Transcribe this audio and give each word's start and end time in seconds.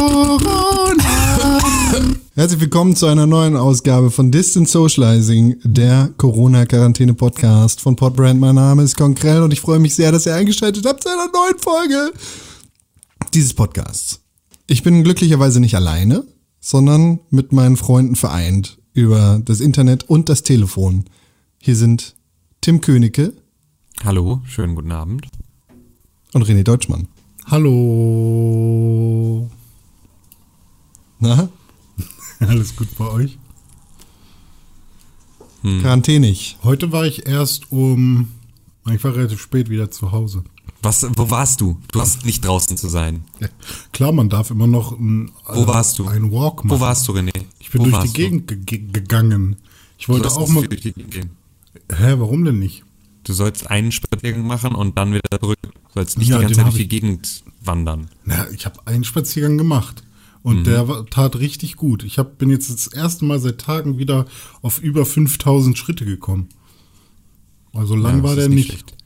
Corona. 0.00 1.58
Herzlich 2.34 2.58
willkommen 2.58 2.96
zu 2.96 3.04
einer 3.04 3.26
neuen 3.26 3.54
Ausgabe 3.54 4.10
von 4.10 4.30
Distant 4.30 4.66
Socializing, 4.66 5.56
der 5.62 6.08
Corona-Quarantäne-Podcast 6.16 7.82
von 7.82 7.96
Podbrand. 7.96 8.40
Mein 8.40 8.54
Name 8.54 8.82
ist 8.82 8.96
Konkrell 8.96 9.42
und 9.42 9.52
ich 9.52 9.60
freue 9.60 9.78
mich 9.78 9.94
sehr, 9.94 10.10
dass 10.10 10.24
ihr 10.24 10.34
eingeschaltet 10.34 10.86
habt 10.86 11.02
zu 11.02 11.10
einer 11.10 11.30
neuen 11.30 11.58
Folge 11.58 12.14
dieses 13.34 13.52
Podcasts. 13.52 14.22
Ich 14.66 14.82
bin 14.82 15.04
glücklicherweise 15.04 15.60
nicht 15.60 15.74
alleine, 15.74 16.24
sondern 16.60 17.20
mit 17.28 17.52
meinen 17.52 17.76
Freunden 17.76 18.16
vereint 18.16 18.78
über 18.94 19.42
das 19.44 19.60
Internet 19.60 20.08
und 20.08 20.30
das 20.30 20.42
Telefon. 20.42 21.04
Hier 21.58 21.76
sind 21.76 22.14
Tim 22.62 22.80
Königke. 22.80 23.34
Hallo, 24.02 24.40
schönen 24.46 24.76
guten 24.76 24.92
Abend. 24.92 25.26
Und 26.32 26.46
René 26.46 26.62
Deutschmann. 26.62 27.06
Hallo. 27.44 28.70
Na? 31.20 31.48
Alles 32.40 32.74
gut 32.74 32.88
bei 32.96 33.06
euch? 33.06 33.38
Hm. 35.62 35.82
Quarantänig. 35.82 36.56
Heute 36.64 36.90
war 36.90 37.04
ich 37.04 37.26
erst 37.26 37.70
um. 37.70 38.28
Ich 38.90 39.04
war 39.04 39.14
relativ 39.14 39.40
spät 39.40 39.68
wieder 39.68 39.90
zu 39.90 40.10
Hause. 40.10 40.42
Was, 40.82 41.06
wo 41.14 41.30
warst 41.30 41.60
du? 41.60 41.78
Du 41.92 42.00
hast 42.00 42.24
nicht 42.24 42.42
draußen 42.44 42.76
zu 42.78 42.88
sein. 42.88 43.24
Ja, 43.38 43.48
klar, 43.92 44.12
man 44.12 44.30
darf 44.30 44.50
immer 44.50 44.66
noch 44.66 44.98
ein, 44.98 45.30
wo 45.46 45.66
warst 45.66 45.98
du? 45.98 46.06
einen 46.08 46.32
Walk 46.32 46.64
machen. 46.64 46.70
Wo 46.70 46.80
warst 46.80 47.06
du, 47.06 47.12
René? 47.12 47.44
Ich 47.58 47.70
bin 47.70 47.82
wo 47.82 47.90
durch 47.90 48.04
die 48.04 48.12
Gegend 48.14 48.66
ge 48.66 48.78
gegangen. 48.90 49.56
Ich 49.98 50.08
wollte 50.08 50.30
auch 50.30 50.48
mal. 50.48 50.66
Durch 50.66 50.80
die 50.80 50.92
Gegend 50.92 51.10
gehen. 51.10 51.30
Hä, 51.94 52.14
warum 52.16 52.46
denn 52.46 52.58
nicht? 52.58 52.84
Du 53.24 53.34
sollst 53.34 53.70
einen 53.70 53.92
Spaziergang 53.92 54.46
machen 54.46 54.74
und 54.74 54.96
dann 54.96 55.12
wieder 55.12 55.38
zurück. 55.38 55.58
Du 55.62 55.70
sollst 55.94 56.16
nicht 56.16 56.28
ja, 56.28 56.38
die 56.38 56.44
ganze 56.44 56.56
Zeit 56.56 56.66
durch 56.66 56.76
die 56.76 56.88
Gegend 56.88 57.44
wandern. 57.62 58.08
Na, 58.24 58.48
ich 58.50 58.64
habe 58.64 58.86
einen 58.86 59.04
Spaziergang 59.04 59.58
gemacht. 59.58 60.02
Und 60.42 60.60
mhm. 60.60 60.64
der 60.64 61.06
tat 61.10 61.36
richtig 61.36 61.76
gut. 61.76 62.02
Ich 62.02 62.18
hab, 62.18 62.38
bin 62.38 62.50
jetzt 62.50 62.70
das 62.70 62.86
erste 62.86 63.24
Mal 63.24 63.38
seit 63.38 63.58
Tagen 63.58 63.98
wieder 63.98 64.26
auf 64.62 64.80
über 64.80 65.04
5000 65.04 65.76
Schritte 65.76 66.04
gekommen. 66.04 66.48
Also 67.72 67.94
lang 67.94 68.18
ja, 68.18 68.22
war 68.22 68.36
der 68.36 68.48
nicht. 68.48 68.72
nicht. 68.72 68.96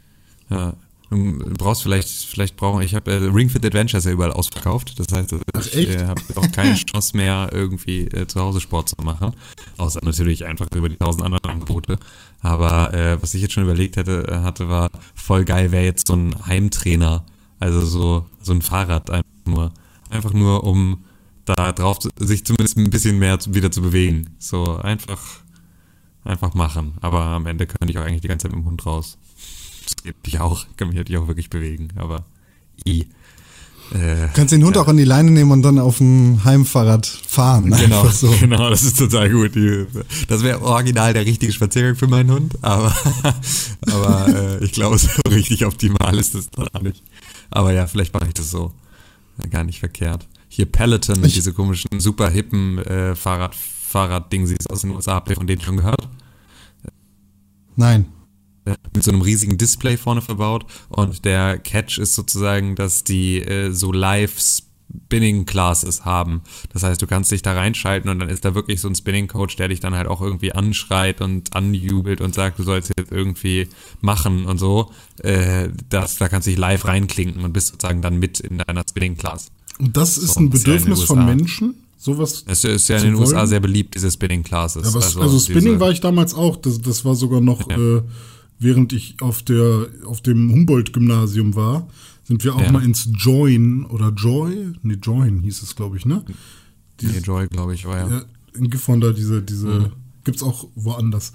Ja, 0.48 0.74
du 1.10 1.54
brauchst 1.58 1.82
vielleicht, 1.82 2.08
vielleicht 2.08 2.56
brauchen, 2.56 2.82
ich 2.82 2.94
habe 2.94 3.10
äh, 3.10 3.16
Ring 3.16 3.48
Fit 3.48 3.64
Adventure 3.64 3.98
ist 3.98 4.04
ja 4.04 4.12
überall 4.12 4.32
ausverkauft. 4.32 4.98
Das 4.98 5.06
heißt, 5.12 5.34
Ach, 5.52 5.66
ich 5.66 5.91
äh, 5.91 6.06
habe 6.06 6.20
auch 6.36 6.50
keine 6.52 6.74
Chance 6.74 7.16
mehr, 7.16 7.50
irgendwie 7.52 8.02
äh, 8.06 8.26
zu 8.26 8.41
Hause 8.41 8.60
Sport 8.60 8.88
zu 8.88 8.96
machen. 9.02 9.32
Außer 9.76 10.00
natürlich 10.02 10.44
einfach 10.46 10.69
über 10.74 10.88
die 10.88 10.96
tausend 10.96 11.24
anderen 11.24 11.44
Angebote. 11.44 11.98
Aber 12.41 12.94
äh, 12.94 13.20
was 13.20 13.34
ich 13.34 13.42
jetzt 13.42 13.54
schon 13.54 13.64
überlegt 13.64 13.96
hätte, 13.96 14.28
äh, 14.28 14.36
hatte, 14.38 14.69
war 14.69 14.91
voll 15.14 15.44
geil, 15.44 15.72
wäre 15.72 15.84
jetzt 15.84 16.06
so 16.06 16.14
ein 16.14 16.34
Heimtrainer. 16.46 17.24
Also 17.58 17.84
so, 17.84 18.26
so 18.41 18.52
ein 18.52 18.62
Fahrrad 18.62 19.10
einfach 19.10 19.24
nur. 19.46 19.72
Einfach 20.10 20.32
nur, 20.32 20.62
um 20.64 21.04
da 21.45 21.73
drauf 21.73 21.98
sich 22.19 22.45
zumindest 22.45 22.77
ein 22.77 22.91
bisschen 22.91 23.19
mehr 23.19 23.39
wieder 23.48 23.70
zu 23.70 23.83
bewegen. 23.83 24.31
So 24.39 24.77
einfach, 24.77 25.20
einfach 26.25 26.55
machen. 26.55 26.95
Aber 27.00 27.23
am 27.23 27.47
Ende 27.47 27.67
könnte 27.67 27.91
ich 27.91 27.98
auch 27.98 28.05
eigentlich 28.05 28.23
die 28.23 28.28
ganze 28.28 28.45
Zeit 28.45 28.56
mit 28.56 28.64
dem 28.64 28.69
Hund 28.69 28.84
raus. 28.87 29.19
Das 29.84 29.97
geht 30.03 30.15
ich 30.27 30.41
auch. 30.41 30.67
Ich 30.70 30.77
kann 30.77 30.89
mich 30.89 30.97
natürlich 30.97 31.20
auch 31.20 31.28
wirklich 31.28 31.50
bewegen, 31.50 31.89
aber 31.97 32.25
i. 32.87 33.06
Äh, 33.92 34.28
Kannst 34.33 34.53
den 34.53 34.65
Hund 34.65 34.77
ja. 34.77 34.83
auch 34.83 34.89
an 34.89 34.97
die 34.97 35.05
Leine 35.05 35.31
nehmen 35.31 35.50
und 35.50 35.61
dann 35.61 35.78
auf 35.78 35.98
dem 35.98 36.42
Heimfahrrad 36.42 37.06
fahren. 37.06 37.70
Genau, 37.70 38.09
so. 38.09 38.34
genau, 38.41 38.70
das 38.70 38.83
ist 38.83 38.98
total 38.98 39.31
gut. 39.31 39.53
Das 40.28 40.42
wäre 40.42 40.62
original 40.62 41.12
der 41.12 41.27
richtige 41.27 41.53
Spaziergang 41.53 41.95
für 41.95 42.09
meinen 42.09 42.31
Hund, 42.31 42.55
aber, 42.62 42.95
aber 43.92 44.28
äh, 44.28 44.65
ich 44.65 44.72
glaube, 44.72 44.97
so 44.97 45.11
richtig 45.28 45.67
optimal 45.67 46.19
ist 46.19 46.34
das 46.34 46.48
auch 46.56 46.81
nicht. 46.81 47.03
Aber 47.50 47.75
ja, 47.75 47.87
vielleicht 47.87 48.15
mache 48.15 48.28
ich 48.28 48.34
das 48.34 48.50
so. 48.50 48.72
Gar 49.50 49.65
nicht 49.65 49.81
verkehrt 49.81 50.27
hier 50.55 50.66
Peloton, 50.66 51.24
ich 51.24 51.34
diese 51.34 51.52
komischen, 51.52 51.98
super 51.98 52.30
hippen 52.30 52.78
äh, 52.78 53.16
Fahrrad, 53.16 53.55
Fahrrad-Dingsies 53.55 54.69
aus 54.69 54.83
den 54.83 54.91
USA. 54.91 55.14
Habt 55.14 55.30
ihr 55.30 55.36
von 55.36 55.47
denen 55.47 55.60
schon 55.60 55.78
gehört? 55.78 56.08
Nein. 57.77 58.06
Mit 58.94 59.03
so 59.03 59.10
einem 59.10 59.20
riesigen 59.20 59.59
Display 59.59 59.97
vorne 59.97 60.22
verbaut. 60.22 60.65
Und 60.88 61.25
der 61.25 61.59
Catch 61.59 61.98
ist 61.98 62.15
sozusagen, 62.15 62.76
dass 62.76 63.04
die 63.04 63.42
äh, 63.42 63.72
so 63.72 63.92
live 63.92 64.41
Spinning 64.41 65.44
Classes 65.44 66.04
haben. 66.04 66.42
Das 66.72 66.84
heißt, 66.84 67.03
du 67.03 67.06
kannst 67.06 67.32
dich 67.32 67.42
da 67.42 67.54
reinschalten 67.54 68.09
und 68.09 68.21
dann 68.21 68.28
ist 68.28 68.44
da 68.44 68.54
wirklich 68.54 68.81
so 68.81 68.88
ein 68.88 68.94
Spinning 68.94 69.26
Coach, 69.26 69.56
der 69.56 69.69
dich 69.69 69.81
dann 69.81 69.94
halt 69.94 70.06
auch 70.06 70.21
irgendwie 70.21 70.53
anschreit 70.53 71.21
und 71.21 71.54
anjubelt 71.54 72.21
und 72.21 72.34
sagt, 72.34 72.59
du 72.59 72.62
sollst 72.62 72.92
jetzt 72.97 73.10
irgendwie 73.10 73.69
machen 74.00 74.47
und 74.47 74.59
so. 74.59 74.92
Äh, 75.22 75.69
das, 75.88 76.16
da 76.16 76.28
kannst 76.28 76.47
du 76.47 76.53
dich 76.53 76.59
live 76.59 76.84
reinklinken 76.84 77.42
und 77.44 77.53
bist 77.53 77.69
sozusagen 77.69 78.03
dann 78.03 78.19
mit 78.19 78.38
in 78.41 78.59
deiner 78.59 78.84
Spinning 78.88 79.16
Class. 79.16 79.50
Und 79.78 79.96
das 79.96 80.18
ist 80.18 80.34
so, 80.34 80.40
ein 80.40 80.50
Bedürfnis 80.50 81.00
ja 81.00 81.06
von 81.06 81.24
Menschen? 81.24 81.74
Sowas 81.96 82.44
es 82.46 82.64
ist 82.64 82.88
ja 82.88 82.98
in 82.98 83.04
den 83.04 83.14
wollen? 83.14 83.28
USA 83.28 83.46
sehr 83.46 83.60
beliebt, 83.60 83.94
diese 83.94 84.10
Spinning 84.10 84.42
Classes. 84.42 84.92
Ja, 84.92 85.00
also, 85.00 85.20
also, 85.20 85.38
Spinning 85.38 85.80
war 85.80 85.90
ich 85.90 86.00
damals 86.00 86.34
auch. 86.34 86.56
Das, 86.56 86.80
das 86.82 87.04
war 87.04 87.14
sogar 87.14 87.40
noch, 87.40 87.70
ja. 87.70 87.78
äh, 87.78 88.02
während 88.58 88.92
ich 88.92 89.16
auf, 89.20 89.42
der, 89.42 89.88
auf 90.04 90.20
dem 90.20 90.52
Humboldt-Gymnasium 90.52 91.56
war, 91.56 91.88
sind 92.24 92.44
wir 92.44 92.54
auch 92.54 92.60
ja. 92.60 92.72
mal 92.72 92.84
ins 92.84 93.08
Join 93.16 93.86
oder 93.86 94.10
Joy? 94.10 94.72
Nee, 94.82 94.98
Join 95.02 95.40
hieß 95.40 95.62
es, 95.62 95.76
glaube 95.76 95.96
ich, 95.96 96.04
ne? 96.04 96.24
Dieses, 97.00 97.16
nee, 97.16 97.22
Joy, 97.22 97.46
glaube 97.48 97.74
ich, 97.74 97.86
war 97.86 97.98
ja. 97.98 98.22
In 98.54 98.70
Gifhorn 98.70 99.00
da 99.00 99.12
diese, 99.12 99.42
diese, 99.42 99.66
mhm. 99.66 99.92
gibt's 100.24 100.42
auch 100.42 100.68
woanders. 100.74 101.32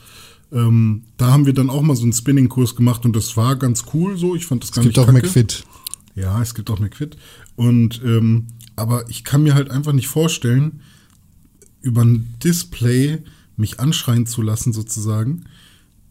Ähm, 0.52 1.04
da 1.18 1.32
haben 1.32 1.46
wir 1.46 1.54
dann 1.54 1.70
auch 1.70 1.82
mal 1.82 1.96
so 1.96 2.04
einen 2.04 2.14
Spinning-Kurs 2.14 2.76
gemacht 2.76 3.06
und 3.06 3.16
das 3.16 3.38
war 3.38 3.56
ganz 3.56 3.86
cool 3.94 4.18
so. 4.18 4.36
Ich 4.36 4.46
fand 4.46 4.64
das 4.64 4.70
es 4.70 4.76
gar 4.76 4.84
nicht 4.84 4.98
Es 4.98 5.06
gibt 5.06 5.10
auch 5.10 5.14
McFit. 5.14 5.64
Ja, 6.16 6.42
es 6.42 6.56
gibt 6.56 6.70
auch 6.70 6.80
McFit. 6.80 7.18
Und 7.60 8.02
ähm, 8.06 8.48
aber 8.78 9.10
ich 9.10 9.26
kann 9.26 9.44
mir 9.44 9.54
halt 9.54 9.70
einfach 9.70 9.92
nicht 9.92 10.08
vorstellen, 10.08 10.80
über 11.82 12.06
ein 12.06 12.36
Display 12.42 13.22
mich 13.58 13.82
anschreien 13.82 14.26
zu 14.26 14.42
lassen, 14.42 14.72
sozusagen. 14.72 15.44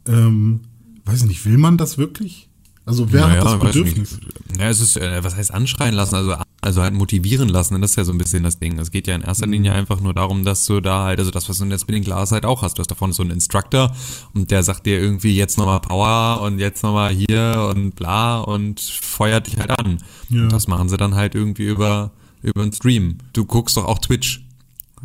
Ähm, 0.07 0.61
weiß 1.07 1.23
ich 1.23 1.27
nicht, 1.27 1.47
will 1.47 1.57
man 1.57 1.79
das 1.79 1.97
wirklich? 1.97 2.51
Also 2.85 3.15
wer 3.15 3.29
naja, 3.29 3.41
hat 3.51 3.63
das 3.63 3.73
Bedürfnis? 3.73 4.21
Ja, 4.59 4.69
es 4.69 4.81
ist, 4.81 4.99
äh, 4.99 5.25
was 5.25 5.37
heißt 5.37 5.51
anschreien 5.51 5.95
lassen? 5.95 6.17
Also, 6.17 6.37
also 6.61 6.83
halt 6.83 6.95
motivieren 6.95 7.49
lassen, 7.49 7.81
das 7.81 7.91
ist 7.93 7.97
ja 7.97 8.05
so 8.05 8.13
ein 8.13 8.19
bisschen 8.19 8.43
das 8.43 8.59
Ding. 8.59 8.79
Es 8.79 8.91
geht 8.91 9.07
ja 9.07 9.15
in 9.15 9.23
erster 9.23 9.47
mhm. 9.47 9.53
Linie 9.53 9.73
einfach 9.73 10.01
nur 10.01 10.13
darum, 10.13 10.45
dass 10.45 10.67
du 10.67 10.81
da 10.81 11.05
halt, 11.05 11.19
also 11.19 11.31
das, 11.31 11.49
was 11.49 11.59
du 11.59 11.65
in 11.65 11.71
der 11.71 11.79
Spinning 11.79 12.03
Class 12.03 12.33
halt 12.33 12.45
auch 12.45 12.63
hast. 12.63 12.79
Du 12.79 12.81
hast 12.81 12.91
davon 12.91 13.13
so 13.13 13.23
einen 13.23 13.31
Instructor 13.31 13.95
und 14.35 14.51
der 14.51 14.63
sagt 14.63 14.87
dir 14.87 15.01
irgendwie 15.01 15.37
jetzt 15.37 15.57
nochmal 15.57 15.81
Power 15.81 16.43
und 16.43 16.59
jetzt 16.59 16.83
nochmal 16.83 17.13
hier 17.13 17.71
und 17.75 17.95
bla 17.95 18.41
und 18.41 18.81
feuert 18.81 19.47
dich 19.47 19.59
halt 19.59 19.71
an. 19.71 19.99
Ja. 20.31 20.49
Das 20.49 20.67
machen 20.67 20.89
sie 20.89 20.97
dann 20.97 21.15
halt 21.15 21.35
irgendwie 21.35 21.67
über, 21.67 22.11
über 22.43 22.63
einen 22.63 22.73
Stream. 22.73 23.19
Du 23.33 23.45
guckst 23.45 23.77
doch 23.77 23.85
auch 23.85 23.99
Twitch. 23.99 24.45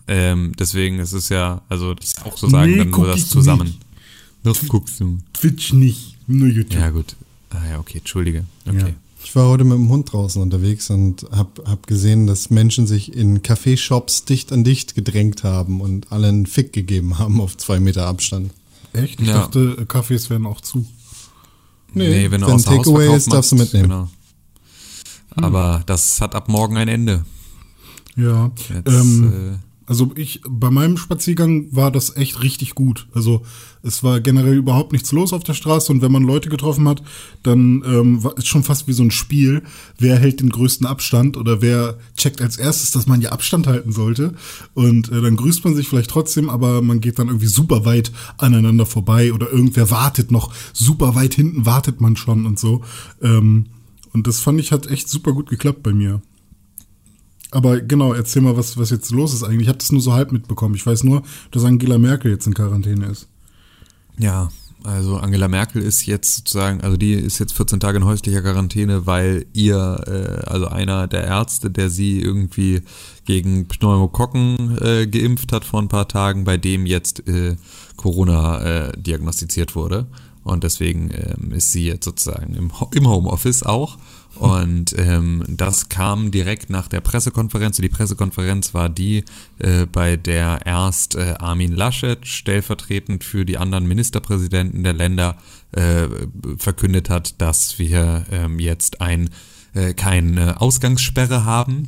Ähm, 0.08 0.54
deswegen 0.58 1.00
ist 1.00 1.14
es 1.14 1.30
ja, 1.30 1.62
also 1.70 1.94
das 1.94 2.08
ist 2.08 2.26
auch 2.26 2.36
sozusagen 2.36 2.72
nee, 2.72 2.78
dann 2.80 2.90
nur 2.90 3.08
das 3.08 3.30
zusammen. 3.30 3.76
Das 4.42 4.68
guckst 4.68 5.00
du. 5.00 5.20
Twitch 5.34 5.72
nicht, 5.72 6.18
nur 6.28 6.50
YouTube. 6.50 6.80
Ja, 6.80 6.90
gut. 6.90 7.16
Ah 7.52 7.62
ja, 7.70 7.80
okay, 7.80 8.00
entschuldige. 8.00 8.44
Okay. 8.68 8.80
Ja. 8.80 8.88
Ich 9.24 9.36
war 9.36 9.48
heute 9.48 9.64
mit 9.64 9.78
dem 9.78 9.90
Hund 9.90 10.12
draußen 10.12 10.42
unterwegs 10.42 10.90
und 10.90 11.26
habe 11.32 11.64
hab 11.66 11.88
gesehen, 11.88 12.28
dass 12.28 12.50
Menschen 12.50 12.88
sich 12.88 13.16
in 13.16 13.42
Kaffeeshops 13.42 14.26
dicht 14.26 14.52
an 14.52 14.64
dicht 14.64 14.96
gedrängt 14.96 15.44
haben 15.44 15.82
und 15.82 16.12
alle 16.12 16.28
einen 16.28 16.46
Fick 16.46 16.74
gegeben 16.74 17.18
haben 17.18 17.40
auf 17.42 17.58
zwei 17.58 17.80
Meter 17.80 18.06
Abstand. 18.06 18.52
Echt? 18.92 19.20
Ich 19.22 19.28
ja. 19.28 19.34
dachte, 19.34 19.86
Kaffees 19.88 20.30
wären 20.30 20.46
auch 20.46 20.62
zu. 20.62 20.86
Nee, 21.94 22.10
nee 22.10 22.32
wenn 22.32 22.42
du 22.42 22.48
wenn 22.48 22.58
Takeaway 22.58 23.16
ist, 23.16 23.32
darfst 23.32 23.52
du 23.52 23.56
mitnehmen. 23.56 23.90
Genau. 23.90 24.10
Aber 25.36 25.78
hm. 25.78 25.84
das 25.86 26.22
hat 26.22 26.36
ab 26.36 26.50
morgen 26.50 26.78
ein 26.78 26.88
Ende. 26.88 27.26
Ja. 28.16 28.52
Jetzt, 28.70 28.88
ähm, 28.88 29.34
äh, 29.54 29.58
also 29.86 30.12
ich, 30.16 30.42
bei 30.48 30.72
meinem 30.72 30.98
Spaziergang 30.98 31.68
war 31.72 31.92
das 31.92 32.16
echt 32.16 32.42
richtig 32.42 32.74
gut. 32.74 33.08
Also 33.14 33.42
es 33.82 34.04
war 34.04 34.22
generell 34.22 34.56
überhaupt 34.56 34.94
nichts 34.94 35.12
los 35.12 35.34
auf 35.34 35.44
der 35.44 35.54
Straße 35.54 35.92
und 35.92 36.02
wenn 36.02 36.12
man 36.12 36.24
Leute 36.24 36.50
getroffen 36.50 36.88
hat, 36.88 37.04
dann 37.44 37.84
ähm, 37.86 38.24
war 38.24 38.34
es 38.38 38.48
schon 38.48 38.64
fast 38.64 38.88
wie 38.88 38.94
so 38.94 39.04
ein 39.04 39.12
Spiel. 39.12 39.62
Wer 39.98 40.18
hält 40.18 40.40
den 40.40 40.50
größten 40.50 40.88
Abstand 40.88 41.36
oder 41.36 41.62
wer 41.62 41.98
checkt 42.16 42.42
als 42.42 42.58
erstes, 42.58 42.92
dass 42.92 43.08
man 43.08 43.22
ja 43.22 43.32
Abstand 43.32 43.68
halten 43.68 43.92
sollte. 43.92 44.36
Und 44.74 45.12
äh, 45.12 45.22
dann 45.22 45.36
grüßt 45.36 45.66
man 45.66 45.76
sich 45.76 45.90
vielleicht 45.90 46.12
trotzdem, 46.12 46.50
aber 46.50 46.82
man 46.82 47.02
geht 47.02 47.20
dann 47.20 47.28
irgendwie 47.28 47.48
super 47.48 47.84
weit 47.84 48.12
aneinander 48.38 48.86
vorbei 48.86 49.34
oder 49.34 49.52
irgendwer 49.52 49.90
wartet 49.90 50.32
noch, 50.32 50.54
super 50.72 51.16
weit 51.16 51.34
hinten 51.34 51.66
wartet 51.66 52.00
man 52.00 52.16
schon 52.16 52.46
und 52.46 52.58
so. 52.58 52.82
Ähm, 53.22 53.66
und 54.14 54.28
das 54.28 54.40
fand 54.40 54.60
ich 54.60 54.72
hat 54.72 54.88
echt 54.88 55.10
super 55.10 55.34
gut 55.34 55.50
geklappt 55.50 55.84
bei 55.84 55.92
mir. 55.92 56.22
Aber 57.54 57.82
genau, 57.82 58.14
erzähl 58.14 58.42
mal, 58.42 58.58
was, 58.58 58.78
was 58.78 58.90
jetzt 58.90 59.12
los 59.12 59.34
ist 59.34 59.44
eigentlich. 59.44 59.64
Ich 59.64 59.68
habe 59.68 59.78
das 59.78 59.92
nur 59.92 60.02
so 60.02 60.14
halb 60.14 60.32
mitbekommen. 60.32 60.74
Ich 60.76 60.86
weiß 60.86 61.04
nur, 61.04 61.22
dass 61.52 61.64
Angela 61.64 61.98
Merkel 61.98 62.32
jetzt 62.32 62.48
in 62.48 62.54
Quarantäne 62.54 63.06
ist. 63.06 63.28
Ja, 64.18 64.50
also 64.84 65.18
Angela 65.18 65.48
Merkel 65.48 65.82
ist 65.82 66.06
jetzt 66.08 66.38
sozusagen, 66.38 66.82
also 66.82 66.98
die 66.98 67.14
ist 67.14 67.40
jetzt 67.40 67.54
14 67.54 67.80
Tage 67.80 68.00
in 68.00 68.06
häuslicher 68.06 68.42
Quarantäne, 68.42 69.06
weil 69.06 69.46
ihr, 69.54 70.04
äh, 70.08 70.50
also 70.50 70.68
einer 70.68 71.08
der 71.08 71.26
Ärzte, 71.26 71.70
der 71.70 71.90
sie 71.90 72.20
irgendwie 72.20 72.82
gegen 73.26 73.68
Pneumokokken 73.68 74.78
äh, 74.82 75.08
geimpft 75.08 75.54
hat 75.54 75.64
vor 75.64 75.82
ein 75.82 75.88
paar 75.88 76.08
Tagen, 76.08 76.44
bei 76.44 76.58
dem 76.58 76.86
jetzt 76.86 77.28
äh, 77.28 77.56
Corona 77.98 78.62
äh, 78.62 78.92
diagnostiziert 78.98 79.76
wurde. 79.76 80.08
Und 80.44 80.64
deswegen 80.64 81.12
ähm, 81.12 81.54
ist 81.54 81.72
sie 81.72 81.86
jetzt 81.86 82.04
sozusagen 82.04 82.54
im, 82.56 82.72
im 82.92 83.08
Homeoffice 83.08 83.64
auch 83.64 83.98
Und 84.36 84.96
ähm, 84.98 85.44
das 85.48 85.90
kam 85.90 86.32
direkt 86.32 86.70
nach 86.70 86.88
der 86.88 87.02
Pressekonferenz. 87.02 87.78
Die 87.78 87.90
Pressekonferenz 87.90 88.74
war 88.74 88.90
die, 88.90 89.24
äh, 89.60 89.86
bei 89.86 90.18
der 90.18 90.62
erst 90.66 91.16
äh, 91.16 91.36
Armin 91.38 91.72
Laschet 91.74 92.26
stellvertretend 92.28 93.24
für 93.24 93.46
die 93.46 93.58
anderen 93.58 93.86
Ministerpräsidenten 93.86 94.84
der 94.84 94.94
Länder 94.94 95.38
äh, 95.72 96.08
verkündet 96.58 97.10
hat, 97.10 97.40
dass 97.42 97.78
wir 97.78 98.26
ähm, 98.32 98.60
jetzt 98.60 99.02
ein 99.02 99.30
äh, 99.76 99.94
keine 99.94 100.62
Ausgangssperre 100.62 101.46
haben 101.46 101.88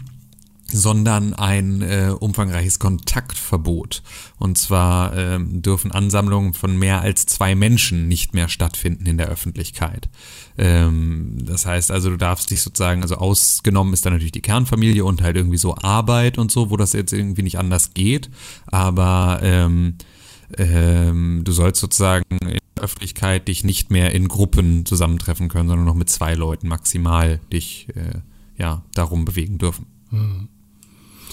sondern 0.67 1.33
ein 1.33 1.81
äh, 1.81 2.11
umfangreiches 2.19 2.79
Kontaktverbot. 2.79 4.01
Und 4.39 4.57
zwar 4.57 5.15
ähm, 5.15 5.61
dürfen 5.61 5.91
Ansammlungen 5.91 6.53
von 6.53 6.77
mehr 6.77 7.01
als 7.01 7.25
zwei 7.25 7.55
Menschen 7.55 8.07
nicht 8.07 8.33
mehr 8.33 8.49
stattfinden 8.49 9.05
in 9.05 9.17
der 9.17 9.27
Öffentlichkeit. 9.27 10.09
Ähm, 10.57 11.37
das 11.41 11.65
heißt 11.65 11.91
also, 11.91 12.09
du 12.09 12.17
darfst 12.17 12.49
dich 12.49 12.61
sozusagen, 12.61 13.03
also 13.03 13.15
ausgenommen 13.15 13.93
ist 13.93 14.05
dann 14.05 14.13
natürlich 14.13 14.31
die 14.31 14.41
Kernfamilie 14.41 15.05
und 15.05 15.21
halt 15.21 15.35
irgendwie 15.35 15.57
so 15.57 15.75
Arbeit 15.75 16.37
und 16.37 16.51
so, 16.51 16.71
wo 16.71 16.77
das 16.77 16.93
jetzt 16.93 17.13
irgendwie 17.13 17.43
nicht 17.43 17.59
anders 17.59 17.93
geht. 17.93 18.29
Aber 18.67 19.39
ähm, 19.43 19.95
ähm, 20.57 21.41
du 21.43 21.51
sollst 21.51 21.79
sozusagen 21.79 22.25
in 22.29 22.39
der 22.39 22.59
Öffentlichkeit 22.83 23.47
dich 23.47 23.63
nicht 23.63 23.91
mehr 23.91 24.13
in 24.13 24.27
Gruppen 24.27 24.85
zusammentreffen 24.85 25.47
können, 25.49 25.69
sondern 25.69 25.85
noch 25.85 25.95
mit 25.95 26.09
zwei 26.09 26.33
Leuten 26.33 26.67
maximal 26.67 27.39
dich 27.51 27.87
äh, 27.95 28.19
ja 28.57 28.83
darum 28.93 29.25
bewegen 29.25 29.57
dürfen. 29.57 29.85
Mhm. 30.11 30.49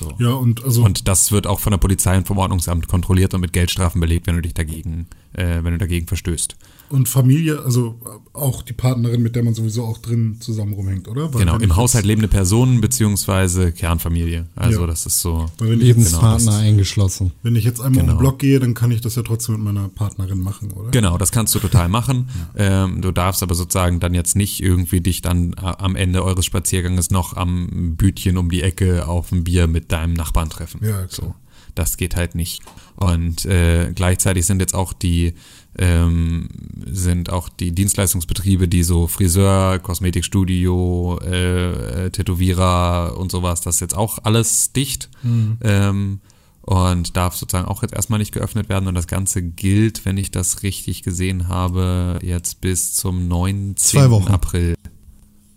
So. 0.03 0.15
Ja, 0.19 0.33
und 0.33 0.65
also. 0.65 0.85
Und 0.85 1.09
das 1.09 1.33
wird 1.33 1.47
auch 1.47 1.61
von 1.61 1.71
der 1.71 1.79
Polizei 1.79 2.17
und 2.17 2.27
vom 2.27 2.39
Ordnungsamt 2.39 2.89
kontrolliert 2.89 3.35
und 3.35 3.41
mit 3.41 3.53
Geldstrafen 3.53 4.01
belegt, 4.01 4.27
wenn 4.27 4.37
du 4.37 4.43
dich 4.43 4.55
dagegen, 4.55 5.07
äh, 5.33 5.63
wenn 5.63 5.73
du 5.73 5.79
dagegen 5.79 6.07
verstößt. 6.07 6.57
Und 6.93 7.09
Familie, 7.09 7.63
also 7.63 7.99
auch 8.35 8.61
die 8.61 8.75
Partnerin, 8.75 9.23
mit 9.23 9.35
der 9.35 9.43
man 9.43 9.55
sowieso 9.55 9.85
auch 9.85 9.97
drin 9.97 10.37
zusammen 10.41 10.75
rumhängt, 10.75 11.09
oder? 11.09 11.33
Weil 11.33 11.41
genau, 11.41 11.57
im 11.57 11.75
Haushalt 11.75 12.05
lebende 12.05 12.29
Personen 12.29 12.83
beziehungsweise 12.83 13.73
Kernfamilie. 13.73 14.47
Also 14.55 14.83
ja. 14.83 14.87
das 14.87 15.07
ist 15.07 15.21
so. 15.21 15.47
Lebenspartner 15.59 16.53
genau, 16.53 16.63
eingeschlossen. 16.63 17.33
Wenn 17.43 17.57
ich 17.57 17.65
jetzt 17.65 17.81
einmal 17.81 18.03
genau. 18.03 18.13
um 18.13 18.19
den 18.19 18.21
Block 18.21 18.39
gehe, 18.41 18.61
dann 18.61 18.75
kann 18.75 18.91
ich 18.91 19.01
das 19.01 19.15
ja 19.15 19.23
trotzdem 19.23 19.55
mit 19.55 19.65
meiner 19.65 19.89
Partnerin 19.89 20.39
machen, 20.41 20.71
oder? 20.73 20.91
Genau, 20.91 21.17
das 21.17 21.33
kannst 21.33 21.55
du 21.55 21.61
total 21.61 21.89
machen. 21.89 22.29
ja. 22.59 22.85
ähm, 22.85 23.01
du 23.01 23.11
darfst 23.11 23.43
aber 23.43 23.55
sozusagen 23.55 23.99
dann 23.99 24.13
jetzt 24.13 24.37
nicht 24.37 24.63
irgendwie 24.63 25.01
dich 25.01 25.23
dann 25.23 25.55
äh, 25.55 25.61
am 25.61 25.97
Ende 25.97 26.23
eures 26.23 26.45
Spazierganges 26.45 27.11
noch 27.11 27.39
am 27.39 27.97
Bütchen 27.97 28.37
um 28.37 28.51
die 28.51 28.61
Ecke 28.61 29.09
auf 29.09 29.33
ein 29.33 29.45
Bier 29.45 29.67
mit 29.67 29.93
deinem 29.93 30.13
Nachbarn 30.13 30.51
treffen. 30.51 30.81
Ja, 30.83 31.07
klar. 31.07 31.09
So. 31.09 31.35
Das 31.75 31.97
geht 31.97 32.17
halt 32.17 32.35
nicht. 32.35 32.63
Und 32.97 33.45
äh, 33.47 33.93
gleichzeitig 33.95 34.47
sind 34.47 34.61
jetzt 34.61 34.75
auch 34.75 34.93
die 34.93 35.35
ähm, 35.79 36.49
sind 36.85 37.31
auch 37.31 37.49
die 37.49 37.73
Dienstleistungsbetriebe, 37.73 38.69
die 38.69 38.83
so 38.83 39.07
Friseur, 39.07 39.79
Kosmetikstudio, 39.79 41.19
äh, 41.21 42.11
Tätowierer 42.11 43.17
und 43.17 43.31
sowas, 43.31 43.63
das 43.63 43.77
ist 43.77 43.81
jetzt 43.81 43.97
auch 43.97 44.19
alles 44.23 44.73
dicht. 44.73 45.09
Mhm. 45.23 45.57
Ähm, 45.63 46.21
und 46.65 47.17
darf 47.17 47.35
sozusagen 47.35 47.67
auch 47.67 47.83
jetzt 47.83 47.93
erstmal 47.93 48.21
nicht 48.21 48.33
geöffnet 48.33 48.69
werden. 48.69 48.87
Und 48.87 48.95
das 48.95 49.09
Ganze 49.09 49.43
gilt, 49.43 50.05
wenn 50.05 50.17
ich 50.17 50.31
das 50.31 50.63
richtig 50.63 51.03
gesehen 51.03 51.49
habe, 51.49 52.21
jetzt 52.23 52.61
bis 52.61 52.95
zum 52.95 53.27
19. 53.27 54.01
April. 54.29 54.77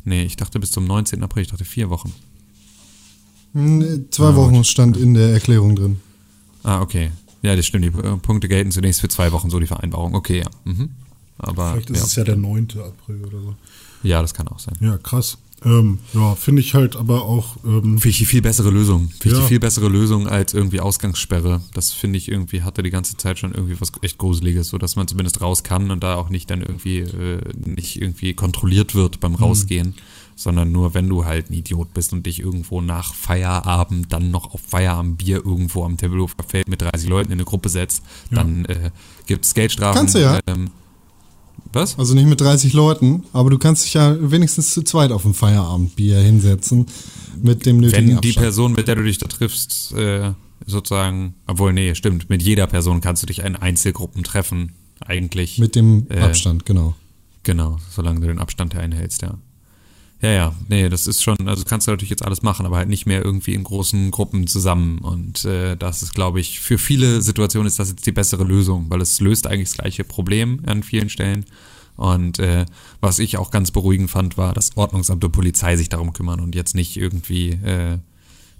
Nee, 0.03 0.23
ich 0.23 0.35
dachte 0.35 0.59
bis 0.59 0.71
zum 0.71 0.85
19. 0.85 1.21
April, 1.21 1.44
ich 1.44 1.50
dachte 1.50 1.63
vier 1.63 1.91
Wochen. 1.91 2.12
Zwei 4.09 4.29
ah, 4.29 4.35
Wochen 4.35 4.63
stand 4.63 4.97
in 4.97 5.13
der 5.13 5.31
Erklärung 5.31 5.75
drin. 5.75 6.01
Ah, 6.65 6.81
okay. 6.81 7.12
Ja, 7.44 7.56
das 7.56 7.67
stimmt. 7.67 7.85
Die 7.85 7.89
äh, 7.89 8.17
Punkte 8.17 8.47
gelten 8.47 8.71
zunächst 8.71 9.01
für 9.01 9.07
zwei 9.07 9.31
Wochen, 9.31 9.50
so 9.50 9.59
die 9.59 9.67
Vereinbarung. 9.67 10.15
Okay, 10.15 10.39
ja. 10.39 10.50
Mhm. 10.65 10.89
Aber, 11.38 11.73
Vielleicht 11.73 11.91
ist 11.91 12.00
ja. 12.00 12.06
es 12.06 12.15
ja 12.15 12.23
der 12.23 12.35
9. 12.38 12.69
April 12.79 13.23
oder 13.25 13.39
so. 13.39 13.56
Ja, 14.01 14.21
das 14.21 14.33
kann 14.33 14.47
auch 14.47 14.59
sein. 14.59 14.75
Ja, 14.79 14.97
krass. 14.97 15.38
Ähm, 15.63 16.00
ja, 16.13 16.35
finde 16.35 16.62
ich 16.62 16.73
halt 16.73 16.95
aber 16.95 17.23
auch. 17.23 17.57
Ähm, 17.63 18.00
finde 18.00 18.09
ich 18.09 18.17
die 18.17 18.25
viel 18.25 18.41
bessere 18.41 18.71
Lösung. 18.71 19.09
Finde 19.09 19.27
ich 19.27 19.33
ja. 19.33 19.39
die 19.41 19.47
viel 19.47 19.59
bessere 19.59 19.89
Lösung 19.89 20.27
als 20.27 20.53
irgendwie 20.53 20.79
Ausgangssperre. 20.79 21.62
Das 21.73 21.91
finde 21.91 22.17
ich 22.17 22.29
irgendwie, 22.29 22.63
hatte 22.63 22.83
die 22.83 22.89
ganze 22.89 23.15
Zeit 23.17 23.39
schon 23.39 23.53
irgendwie 23.53 23.79
was 23.79 23.91
echt 24.01 24.17
Gruseliges, 24.17 24.69
so 24.69 24.77
dass 24.77 24.95
man 24.95 25.07
zumindest 25.07 25.41
raus 25.41 25.63
kann 25.63 25.91
und 25.91 26.03
da 26.03 26.15
auch 26.15 26.29
nicht 26.29 26.50
dann 26.50 26.62
irgendwie, 26.62 27.00
äh, 27.00 27.41
nicht 27.56 28.01
irgendwie 28.01 28.33
kontrolliert 28.33 28.95
wird 28.95 29.19
beim 29.19 29.33
mhm. 29.33 29.38
Rausgehen. 29.38 29.89
Mhm 29.89 30.25
sondern 30.36 30.72
nur 30.72 30.94
wenn 30.94 31.08
du 31.08 31.26
halt 31.26 31.50
ein 31.50 31.54
Idiot 31.54 31.94
bist 31.94 32.14
und 32.14 32.26
dich 32.26 32.40
irgendwo 32.40 32.82
nach 32.82 33.14
Feierabend 33.14 34.12
dann 34.12 34.32
noch 34.32 34.54
auf 34.54 34.62
Feierabendbier 34.68 35.38
irgendwo 35.46 35.84
am 35.86 35.98
Tempelhofer 35.98 36.44
Feld 36.48 36.68
mit 36.68 36.82
30 36.82 37.10
Leuten 37.10 37.32
in 37.32 37.40
eine 37.40 37.46
Gruppe 37.46 37.70
setzt, 37.70 38.04
ja. 38.32 38.38
dann 38.38 38.66
äh, 38.66 38.92
gibt 39.26 39.46
es 39.46 39.54
Geldstrafen. 39.54 39.98
Kannst 39.98 40.16
du 40.16 40.20
ja. 40.20 40.40
Ähm, 40.48 40.72
was? 41.72 41.98
Also 41.98 42.14
nicht 42.14 42.28
mit 42.28 42.40
30 42.40 42.74
Leuten, 42.74 43.24
aber 43.34 43.50
du 43.50 43.58
kannst 43.58 43.86
dich 43.86 43.94
ja 43.94 44.16
wenigstens 44.20 44.74
zu 44.74 44.84
zweit 44.84 45.12
auf 45.12 45.26
ein 45.26 45.34
Feierabendbier 45.34 46.20
hinsetzen 46.20 46.86
mit 47.42 47.66
dem 47.66 47.80
nötigen 47.80 47.98
Wenn 47.98 48.08
die 48.22 48.30
Abstand. 48.30 48.44
Person, 48.44 48.72
mit 48.74 48.88
der 48.88 48.96
du 48.96 49.04
dich 49.04 49.18
da 49.18 49.28
triffst, 49.28 49.94
äh, 49.94 50.32
sozusagen, 50.66 51.36
obwohl, 51.48 51.74
nee, 51.74 51.96
stimmt, 51.96 52.30
mit 52.30 52.42
jeder 52.42 52.68
Person 52.68 53.02
kannst 53.02 53.24
du 53.24 53.28
dich 53.28 53.40
in 53.40 53.56
Einzelgruppen 53.56 54.24
treffen, 54.24 54.74
eigentlich. 55.06 55.60
Mit 55.60 55.76
dem 55.76 56.08
äh, 56.10 56.20
Abstand, 56.20 56.66
genau. 56.66 56.96
Genau, 57.44 57.78
solange 57.92 58.22
du 58.22 58.28
den 58.28 58.40
Abstand 58.40 58.76
einhältst, 58.76 59.22
ja. 59.22 59.38
Ja, 60.25 60.31
ja, 60.31 60.56
nee, 60.69 60.89
das 60.89 61.06
ist 61.06 61.22
schon, 61.22 61.38
also 61.48 61.63
kannst 61.66 61.86
du 61.86 61.92
natürlich 61.92 62.10
jetzt 62.10 62.25
alles 62.25 62.42
machen, 62.42 62.66
aber 62.66 62.77
halt 62.77 62.89
nicht 62.89 63.06
mehr 63.06 63.24
irgendwie 63.24 63.54
in 63.54 63.63
großen 63.63 64.10
Gruppen 64.10 64.48
zusammen. 64.48 64.98
Und 64.98 65.45
äh, 65.45 65.77
das 65.77 66.01
ist, 66.01 66.16
glaube 66.16 66.39
ich, 66.39 66.60
für 66.62 66.80
viele 66.80 67.22
Situationen 67.22 67.68
ist 67.68 67.77
das 67.77 67.89
jetzt 67.89 68.07
die 68.07 68.12
bessere 68.12 68.44
Lösung, 68.44 68.89
weil 68.89 69.01
es 69.01 69.19
löst 69.19 69.45
eigentlich 69.45 69.69
das 69.69 69.77
gleiche 69.77 70.04
Problem 70.04 70.62
an 70.66 70.81
vielen 70.81 71.10
Stellen. 71.10 71.45
Und 71.95 72.39
äh, 72.39 72.66
was 73.01 73.19
ich 73.19 73.38
auch 73.38 73.51
ganz 73.51 73.69
beruhigend 73.69 74.10
fand, 74.10 74.36
war, 74.36 74.54
dass 74.54 74.75
Ordnungsamt 74.75 75.24
und 75.24 75.31
Polizei 75.31 75.77
sich 75.77 75.89
darum 75.89 76.12
kümmern 76.12 76.39
und 76.39 76.56
jetzt 76.56 76.74
nicht 76.74 76.98
irgendwie 76.98 77.51
äh, 77.51 78.00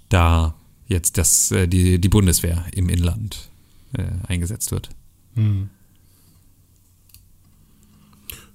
da 0.08 0.54
jetzt 0.86 1.18
das, 1.18 1.50
äh, 1.50 1.66
die, 1.66 2.00
die 2.00 2.08
Bundeswehr 2.08 2.64
im 2.74 2.88
Inland 2.88 3.50
äh, 3.92 4.04
eingesetzt 4.28 4.70
wird. 4.70 4.90
Hm. 5.34 5.68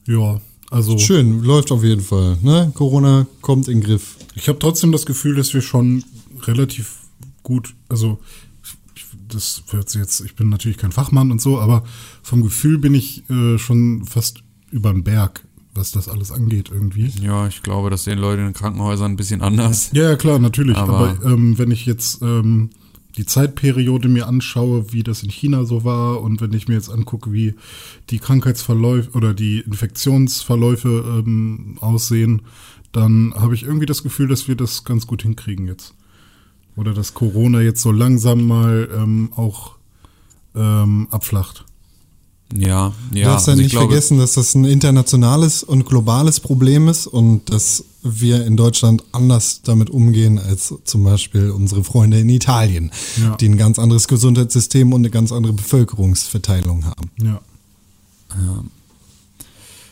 Ja, 0.08 0.40
also 0.72 0.98
Schön, 0.98 1.44
läuft 1.44 1.72
auf 1.72 1.84
jeden 1.84 2.02
Fall. 2.02 2.38
Ne? 2.42 2.72
Corona 2.74 3.28
kommt 3.42 3.68
in 3.68 3.82
den 3.82 3.84
Griff. 3.84 4.16
Ich 4.36 4.48
habe 4.48 4.58
trotzdem 4.58 4.92
das 4.94 5.06
Gefühl, 5.06 5.36
dass 5.36 5.54
wir 5.54 5.62
schon 5.62 6.04
relativ 6.44 6.96
gut, 7.44 7.76
also 7.90 8.20
das 9.28 9.64
wird 9.70 9.94
jetzt, 9.96 10.22
ich 10.22 10.36
bin 10.36 10.48
natürlich 10.50 10.78
kein 10.78 10.94
Fachmann 10.94 11.30
und 11.30 11.42
so, 11.42 11.60
aber 11.60 11.84
vom 12.24 12.42
Gefühl 12.42 12.78
bin 12.78 12.94
ich 12.94 13.30
äh, 13.30 13.58
schon 13.58 14.06
fast 14.06 14.44
über 14.72 14.94
den 14.94 15.04
Berg, 15.04 15.44
was 15.74 15.92
das 15.92 16.08
alles 16.08 16.32
angeht 16.32 16.70
irgendwie. 16.72 17.12
Ja, 17.22 17.48
ich 17.48 17.64
glaube, 17.64 17.90
das 17.90 18.06
sehen 18.06 18.18
Leute 18.18 18.40
in 18.40 18.48
den 18.48 18.54
Krankenhäusern 18.54 19.12
ein 19.12 19.18
bisschen 19.18 19.42
anders. 19.42 19.90
Ja, 19.94 20.04
ja 20.04 20.16
klar, 20.16 20.40
natürlich. 20.40 20.78
Aber, 20.78 21.18
aber 21.20 21.26
ähm, 21.26 21.58
wenn 21.58 21.72
ich 21.72 21.86
jetzt 21.86 22.22
ähm, 22.22 22.70
die 23.18 23.26
Zeitperiode 23.26 24.10
mir 24.10 24.28
anschaue, 24.28 24.94
wie 24.94 25.04
das 25.04 25.24
in 25.24 25.30
China 25.30 25.66
so 25.66 25.84
war 25.84 26.22
und 26.22 26.42
wenn 26.42 26.54
ich 26.54 26.68
mir 26.68 26.76
jetzt 26.76 26.90
angucke, 26.90 27.32
wie 27.32 27.56
die 28.10 28.20
Krankheitsverläufe 28.20 29.12
oder 29.12 29.34
die 29.34 29.60
Infektionsverläufe 29.60 31.24
ähm, 31.26 31.78
aussehen, 31.82 32.42
dann 32.92 33.34
habe 33.36 33.56
ich 33.56 33.64
irgendwie 33.64 33.86
das 33.86 34.04
Gefühl, 34.04 34.28
dass 34.28 34.48
wir 34.48 34.56
das 34.56 34.84
ganz 34.84 35.08
gut 35.08 35.24
hinkriegen 35.24 35.68
jetzt. 35.68 35.94
Oder 36.76 36.94
dass 36.94 37.14
Corona 37.14 37.62
jetzt 37.62 37.82
so 37.82 37.92
langsam 37.92 38.46
mal 38.46 38.90
ähm, 38.96 39.32
auch 39.36 39.76
ähm, 40.56 41.08
abflacht. 41.12 41.66
Ja, 42.56 42.70
ja. 42.70 42.94
Du 43.12 43.22
darfst 43.22 43.48
ja 43.48 43.52
also 43.52 43.64
nicht 43.64 43.72
glaube, 43.72 43.88
vergessen, 43.88 44.18
dass 44.18 44.34
das 44.34 44.56
ein 44.56 44.66
internationales 44.66 45.64
und 45.64 45.86
globales 45.86 46.40
Problem 46.40 46.88
ist 46.88 47.08
und 47.08 47.50
dass 47.50 47.84
wir 48.04 48.46
in 48.46 48.58
Deutschland 48.58 49.04
anders 49.12 49.62
damit 49.64 49.90
umgehen 49.90 50.40
als 50.40 50.74
zum 50.86 51.04
Beispiel 51.04 51.52
unsere 51.52 51.84
Freunde 51.84 52.20
in 52.20 52.30
Italien, 52.30 52.92
ja. 53.22 53.36
die 53.36 53.50
ein 53.50 53.58
ganz 53.58 53.78
anderes 53.80 54.08
Gesundheitssystem 54.08 54.92
und 54.92 55.02
eine 55.02 55.10
ganz 55.10 55.32
andere 55.32 55.54
Bevölkerungsverteilung 55.54 56.86
haben. 56.86 57.12
Ja. 57.22 57.42
Ja, 58.36 58.64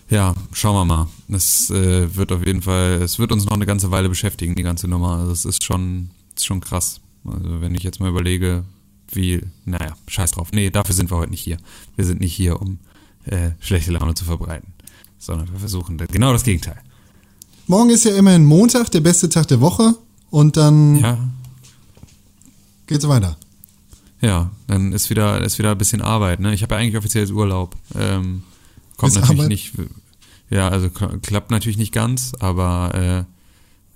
ja 0.09 0.35
schauen 0.53 0.75
wir 0.75 0.85
mal. 0.85 1.07
Es 1.29 1.69
äh, 1.69 2.15
wird 2.15 2.31
auf 2.31 2.45
jeden 2.45 2.61
Fall, 2.61 3.01
es 3.03 3.19
wird 3.19 3.31
uns 3.31 3.45
noch 3.45 3.53
eine 3.53 3.65
ganze 3.65 3.91
Weile 3.91 4.09
beschäftigen, 4.09 4.55
die 4.55 4.63
ganze 4.63 4.87
Nummer. 4.87 5.17
Also 5.17 5.31
es 5.31 5.45
ist 5.45 5.63
schon, 5.63 6.09
ist 6.35 6.45
schon 6.45 6.61
krass. 6.61 6.99
Also 7.25 7.61
wenn 7.61 7.75
ich 7.75 7.83
jetzt 7.83 7.99
mal 7.99 8.09
überlege, 8.09 8.63
wie, 9.15 9.41
naja, 9.65 9.95
scheiß 10.07 10.31
drauf. 10.31 10.49
Nee, 10.51 10.69
dafür 10.69 10.95
sind 10.95 11.11
wir 11.11 11.17
heute 11.17 11.31
nicht 11.31 11.41
hier. 11.41 11.57
Wir 11.95 12.05
sind 12.05 12.19
nicht 12.19 12.33
hier, 12.33 12.61
um 12.61 12.79
äh, 13.25 13.51
schlechte 13.59 13.91
Laune 13.91 14.13
zu 14.13 14.25
verbreiten, 14.25 14.73
sondern 15.17 15.51
wir 15.51 15.59
versuchen 15.59 15.97
genau 15.97 16.33
das 16.33 16.43
Gegenteil. 16.43 16.81
Morgen 17.67 17.89
ist 17.89 18.05
ja 18.05 18.15
immerhin 18.15 18.45
Montag, 18.45 18.89
der 18.91 19.01
beste 19.01 19.29
Tag 19.29 19.47
der 19.47 19.61
Woche 19.61 19.95
und 20.29 20.57
dann 20.57 20.95
ja. 20.97 21.17
geht's 22.87 23.07
weiter. 23.07 23.37
Ja, 24.21 24.51
dann 24.67 24.91
ist 24.91 25.09
wieder, 25.09 25.41
ist 25.41 25.59
wieder 25.59 25.71
ein 25.71 25.77
bisschen 25.77 26.01
Arbeit. 26.01 26.39
Ne? 26.39 26.53
Ich 26.53 26.63
habe 26.63 26.75
ja 26.75 26.81
eigentlich 26.81 26.97
offiziell 26.97 27.31
Urlaub. 27.31 27.75
Ähm, 27.95 28.43
kommt 28.97 29.11
ist 29.11 29.19
natürlich 29.19 29.39
Arbeit? 29.39 29.49
nicht. 29.49 29.73
Ja, 30.49 30.67
also 30.69 30.89
klappt 30.89 31.51
natürlich 31.51 31.77
nicht 31.77 31.93
ganz, 31.93 32.33
aber 32.39 33.25
äh, 33.29 33.38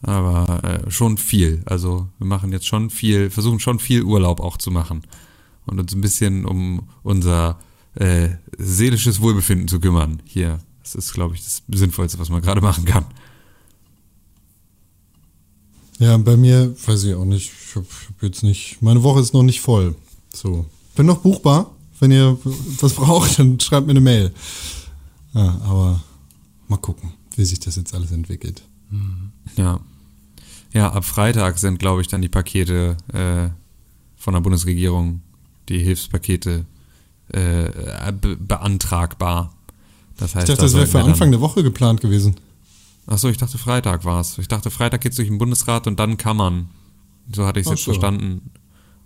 aber 0.03 0.63
äh, 0.63 0.91
schon 0.91 1.17
viel. 1.17 1.63
Also 1.65 2.07
wir 2.19 2.27
machen 2.27 2.51
jetzt 2.51 2.67
schon 2.67 2.89
viel, 2.89 3.29
versuchen 3.29 3.59
schon 3.59 3.79
viel 3.79 4.03
Urlaub 4.03 4.39
auch 4.39 4.57
zu 4.57 4.71
machen 4.71 5.03
und 5.65 5.79
uns 5.79 5.93
ein 5.93 6.01
bisschen 6.01 6.45
um 6.45 6.89
unser 7.03 7.59
äh, 7.95 8.29
seelisches 8.57 9.21
Wohlbefinden 9.21 9.67
zu 9.67 9.79
kümmern. 9.79 10.21
Hier, 10.25 10.59
das 10.81 10.95
ist, 10.95 11.13
glaube 11.13 11.35
ich, 11.35 11.43
das 11.43 11.63
Sinnvollste, 11.67 12.19
was 12.19 12.29
man 12.29 12.41
gerade 12.41 12.61
machen 12.61 12.85
kann. 12.85 13.05
Ja, 15.99 16.17
bei 16.17 16.35
mir 16.35 16.75
weiß 16.85 17.03
ich 17.05 17.13
auch 17.13 17.25
nicht. 17.25 17.51
Ich 17.69 17.75
habe 17.75 17.85
hab 18.09 18.23
jetzt 18.23 18.43
nicht. 18.43 18.81
Meine 18.81 19.03
Woche 19.03 19.21
ist 19.21 19.33
noch 19.33 19.43
nicht 19.43 19.61
voll. 19.61 19.95
So. 20.33 20.65
Bin 20.95 21.05
noch 21.05 21.19
buchbar. 21.19 21.71
Wenn 21.99 22.11
ihr 22.11 22.37
was 22.81 22.93
braucht, 22.93 23.39
dann 23.39 23.59
schreibt 23.59 23.87
mir 23.87 23.91
eine 23.91 24.01
Mail. 24.01 24.33
Ja, 25.33 25.61
aber 25.63 26.03
mal 26.67 26.77
gucken, 26.77 27.13
wie 27.35 27.45
sich 27.45 27.59
das 27.59 27.75
jetzt 27.75 27.93
alles 27.93 28.11
entwickelt. 28.11 28.63
Ja. 29.55 29.79
Ja, 30.73 30.91
ab 30.91 31.05
Freitag 31.05 31.59
sind, 31.59 31.77
glaube 31.79 32.01
ich, 32.01 32.07
dann 32.07 32.21
die 32.21 32.29
Pakete 32.29 32.97
äh, 33.13 33.49
von 34.15 34.33
der 34.33 34.41
Bundesregierung, 34.41 35.21
die 35.69 35.79
Hilfspakete 35.79 36.65
äh, 37.29 38.11
be 38.11 38.35
beantragbar. 38.35 39.53
Das 40.17 40.35
heißt, 40.35 40.49
ich 40.49 40.55
dachte, 40.55 40.63
das 40.63 40.73
wäre 40.73 40.87
für 40.87 41.01
Anfang 41.01 41.31
der 41.31 41.41
Woche 41.41 41.63
geplant 41.63 42.01
gewesen. 42.01 42.35
Achso, 43.05 43.29
ich 43.29 43.37
dachte 43.37 43.57
Freitag 43.57 44.05
war 44.05 44.21
es. 44.21 44.37
Ich 44.37 44.47
dachte 44.47 44.71
Freitag 44.71 45.01
geht 45.01 45.11
es 45.11 45.17
durch 45.17 45.27
den 45.27 45.37
Bundesrat 45.37 45.87
und 45.87 45.99
dann 45.99 46.17
kann 46.17 46.37
man. 46.37 46.69
So 47.31 47.45
hatte 47.45 47.59
ich 47.59 47.65
es 47.65 47.71
jetzt 47.71 47.83
so. 47.83 47.91
verstanden. 47.91 48.51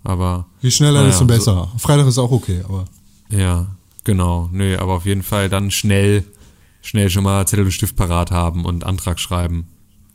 Aber. 0.04 0.46
Je 0.60 0.70
schneller, 0.70 1.00
naja, 1.00 1.10
desto 1.10 1.24
besser. 1.26 1.68
So, 1.72 1.78
Freitag 1.78 2.06
ist 2.06 2.18
auch 2.18 2.30
okay, 2.30 2.62
aber. 2.64 2.84
Ja, 3.30 3.66
genau. 4.04 4.48
Nö, 4.52 4.78
aber 4.78 4.94
auf 4.94 5.04
jeden 5.04 5.22
Fall 5.22 5.48
dann 5.48 5.70
schnell, 5.70 6.24
schnell 6.80 7.10
schon 7.10 7.24
mal 7.24 7.46
Zettel 7.46 7.64
und 7.64 7.72
Stift 7.72 7.96
parat 7.96 8.30
haben 8.30 8.64
und 8.64 8.84
Antrag 8.84 9.18
schreiben. 9.20 9.66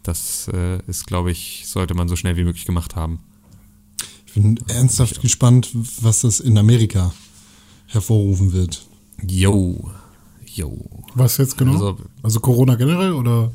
Das 0.03 0.50
äh, 0.53 0.79
ist, 0.88 1.07
glaube 1.07 1.31
ich, 1.31 1.63
sollte 1.65 1.93
man 1.93 2.10
so 2.10 2.15
schnell 2.15 2.36
wie 2.36 2.43
möglich 2.43 2.65
gemacht 2.65 2.95
haben. 2.95 3.19
Ich 4.25 4.33
bin 4.33 4.60
ernsthaft 4.67 5.22
gespannt, 5.22 5.69
was 6.01 6.22
das 6.22 6.39
in 6.39 6.57
Amerika 6.57 7.13
hervorrufen 7.88 8.51
wird. 8.51 8.86
Jo. 9.25 9.91
Jo. 10.45 10.77
Was 11.15 11.38
jetzt 11.38 11.57
genau? 11.57 11.74
Also, 11.74 11.98
also 12.22 12.39
Corona 12.41 12.75
generell 12.75 13.13
oder? 13.13 13.51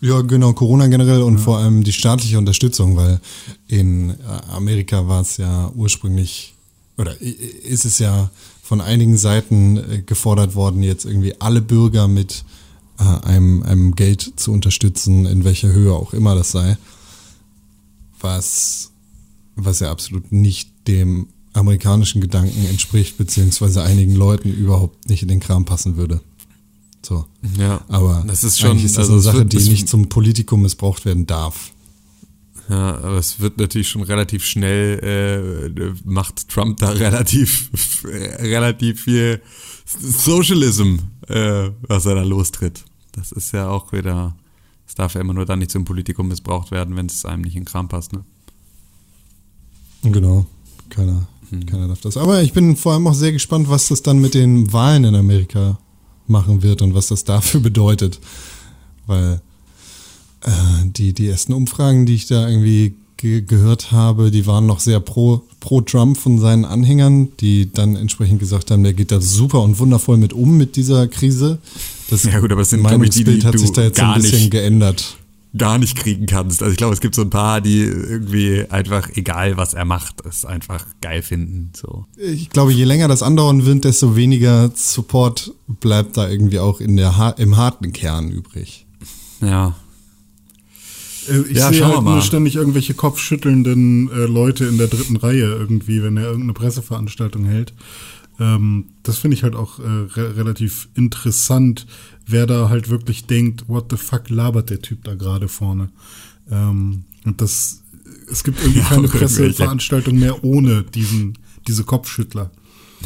Ja, 0.00 0.20
genau, 0.20 0.52
Corona 0.52 0.86
generell 0.86 1.22
und 1.22 1.38
ja. 1.38 1.40
vor 1.40 1.58
allem 1.58 1.82
die 1.82 1.92
staatliche 1.92 2.38
Unterstützung, 2.38 2.96
weil 2.96 3.20
in 3.66 4.10
äh, 4.10 4.14
Amerika 4.52 5.08
war 5.08 5.22
es 5.22 5.38
ja 5.38 5.70
ursprünglich, 5.74 6.54
oder 6.98 7.20
ist 7.20 7.84
es 7.84 7.98
ja 7.98 8.30
von 8.62 8.80
einigen 8.80 9.16
Seiten 9.16 9.78
äh, 9.78 10.02
gefordert 10.04 10.54
worden, 10.54 10.82
jetzt 10.82 11.06
irgendwie 11.06 11.40
alle 11.40 11.62
Bürger 11.62 12.06
mit 12.08 12.32
äh, 12.32 12.55
einem, 12.98 13.62
einem 13.62 13.94
Geld 13.94 14.32
zu 14.36 14.52
unterstützen, 14.52 15.26
in 15.26 15.44
welcher 15.44 15.72
Höhe 15.72 15.92
auch 15.92 16.12
immer 16.12 16.34
das 16.34 16.50
sei, 16.50 16.76
was, 18.20 18.92
was 19.54 19.80
ja 19.80 19.90
absolut 19.90 20.32
nicht 20.32 20.70
dem 20.88 21.28
amerikanischen 21.52 22.20
Gedanken 22.20 22.66
entspricht, 22.66 23.18
beziehungsweise 23.18 23.82
einigen 23.82 24.14
Leuten 24.14 24.52
überhaupt 24.52 25.08
nicht 25.08 25.22
in 25.22 25.28
den 25.28 25.40
Kram 25.40 25.64
passen 25.64 25.96
würde. 25.96 26.20
So. 27.02 27.24
Ja. 27.58 27.80
Aber 27.88 28.24
das 28.26 28.44
ist 28.44 28.58
schon 28.60 28.76
ist 28.78 28.96
das 28.96 29.10
also 29.10 29.12
eine 29.12 29.22
Sache, 29.22 29.38
wird, 29.38 29.52
die 29.52 29.68
nicht 29.70 29.88
zum 29.88 30.08
Politikum 30.08 30.62
missbraucht 30.62 31.04
werden 31.04 31.26
darf. 31.26 31.72
Ja, 32.68 32.96
aber 32.96 33.18
es 33.18 33.38
wird 33.38 33.58
natürlich 33.58 33.88
schon 33.88 34.02
relativ 34.02 34.44
schnell, 34.44 35.70
äh, 35.78 35.94
macht 36.04 36.48
Trump 36.48 36.78
da 36.78 36.90
relativ, 36.90 37.70
relativ 38.04 39.04
viel 39.04 39.40
Socialism, 39.86 40.96
äh, 41.28 41.70
was 41.82 42.06
er 42.06 42.14
da 42.14 42.22
lostritt. 42.22 42.84
Das 43.12 43.32
ist 43.32 43.52
ja 43.52 43.68
auch 43.68 43.92
wieder, 43.92 44.36
es 44.86 44.94
darf 44.94 45.14
ja 45.14 45.20
immer 45.20 45.34
nur 45.34 45.46
dann 45.46 45.58
nicht 45.58 45.70
zum 45.70 45.84
Politikum 45.84 46.28
missbraucht 46.28 46.70
werden, 46.70 46.96
wenn 46.96 47.06
es 47.06 47.24
einem 47.24 47.42
nicht 47.42 47.56
in 47.56 47.64
Kram 47.64 47.88
passt, 47.88 48.12
ne? 48.12 48.24
Genau, 50.02 50.46
keiner, 50.90 51.26
hm. 51.50 51.66
keiner 51.66 51.88
darf 51.88 52.00
das. 52.00 52.16
Aber 52.16 52.42
ich 52.42 52.52
bin 52.52 52.76
vor 52.76 52.92
allem 52.92 53.06
auch 53.06 53.14
sehr 53.14 53.32
gespannt, 53.32 53.68
was 53.68 53.88
das 53.88 54.02
dann 54.02 54.20
mit 54.20 54.34
den 54.34 54.72
Wahlen 54.72 55.04
in 55.04 55.14
Amerika 55.14 55.78
machen 56.26 56.62
wird 56.62 56.82
und 56.82 56.94
was 56.94 57.08
das 57.08 57.24
dafür 57.24 57.60
bedeutet. 57.62 58.20
Weil 59.06 59.40
äh, 60.42 60.50
die, 60.84 61.12
die 61.12 61.28
ersten 61.28 61.52
Umfragen, 61.52 62.06
die 62.06 62.14
ich 62.14 62.26
da 62.26 62.48
irgendwie 62.48 62.96
ge 63.16 63.42
gehört 63.42 63.92
habe, 63.92 64.30
die 64.30 64.46
waren 64.46 64.66
noch 64.66 64.80
sehr 64.80 65.00
pro, 65.00 65.42
pro 65.60 65.80
Trump 65.80 66.18
von 66.18 66.38
seinen 66.38 66.64
Anhängern, 66.64 67.28
die 67.40 67.72
dann 67.72 67.96
entsprechend 67.96 68.40
gesagt 68.40 68.70
haben, 68.70 68.82
der 68.82 68.94
geht 68.94 69.10
da 69.10 69.20
super 69.20 69.62
und 69.62 69.78
wundervoll 69.78 70.16
mit 70.16 70.32
um 70.32 70.56
mit 70.56 70.76
dieser 70.76 71.08
Krise. 71.08 71.58
Das 72.10 72.24
ja 72.24 72.38
gut, 72.40 72.52
aber 72.52 72.62
das 72.62 72.70
sind 72.70 72.82
Meinungsbild 72.82 73.28
die, 73.28 73.40
die 73.40 73.46
hat 73.46 73.58
sich 73.58 73.72
da 73.72 73.82
jetzt 73.82 74.00
ein 74.00 74.20
bisschen 74.20 74.50
geändert 74.50 75.18
gar 75.56 75.78
nicht 75.78 75.96
kriegen 75.96 76.26
kannst. 76.26 76.62
Also 76.62 76.72
ich 76.72 76.76
glaube, 76.76 76.94
es 76.94 77.00
gibt 77.00 77.14
so 77.14 77.22
ein 77.22 77.30
paar, 77.30 77.60
die 77.60 77.82
irgendwie 77.82 78.64
einfach, 78.68 79.08
egal 79.14 79.56
was 79.56 79.74
er 79.74 79.84
macht, 79.84 80.24
es 80.26 80.44
einfach 80.44 80.84
geil 81.00 81.22
finden. 81.22 81.72
So. 81.74 82.06
Ich 82.16 82.50
glaube, 82.50 82.72
je 82.72 82.84
länger 82.84 83.08
das 83.08 83.22
andauern 83.22 83.64
wird, 83.64 83.84
desto 83.84 84.16
weniger 84.16 84.70
Support 84.74 85.52
bleibt 85.66 86.16
da 86.16 86.28
irgendwie 86.28 86.58
auch 86.58 86.80
in 86.80 86.96
der, 86.96 87.34
im 87.38 87.56
harten 87.56 87.92
Kern 87.92 88.30
übrig. 88.30 88.86
Ja. 89.40 89.74
Äh, 91.28 91.42
ich 91.50 91.58
ja, 91.58 91.72
sehe 91.72 91.84
halt 91.84 92.02
nur 92.02 92.20
ständig 92.22 92.56
irgendwelche 92.56 92.94
kopfschüttelnden 92.94 94.10
äh, 94.10 94.26
Leute 94.26 94.64
in 94.66 94.78
der 94.78 94.88
dritten 94.88 95.16
Reihe 95.16 95.44
irgendwie, 95.44 96.02
wenn 96.02 96.16
er 96.16 96.24
irgendeine 96.24 96.52
Presseveranstaltung 96.52 97.44
hält. 97.44 97.72
Ähm, 98.38 98.86
das 99.02 99.18
finde 99.18 99.36
ich 99.36 99.42
halt 99.42 99.56
auch 99.56 99.78
äh, 99.78 99.82
re 99.82 100.36
relativ 100.36 100.88
interessant, 100.94 101.86
wer 102.26 102.46
da 102.46 102.68
halt 102.68 102.90
wirklich 102.90 103.26
denkt, 103.26 103.68
what 103.68 103.86
the 103.90 103.96
fuck 103.96 104.28
labert 104.28 104.70
der 104.70 104.82
Typ 104.82 105.04
da 105.04 105.14
gerade 105.14 105.48
vorne. 105.48 105.88
Ähm, 106.50 107.04
und 107.24 107.40
das, 107.40 107.82
es 108.30 108.44
gibt 108.44 108.60
irgendwie 108.60 108.80
ja, 108.80 108.86
keine 108.86 109.08
Presseveranstaltung 109.08 110.18
mehr 110.18 110.44
ohne 110.44 110.82
diesen, 110.82 111.38
diese 111.66 111.84
Kopfschüttler. 111.84 112.50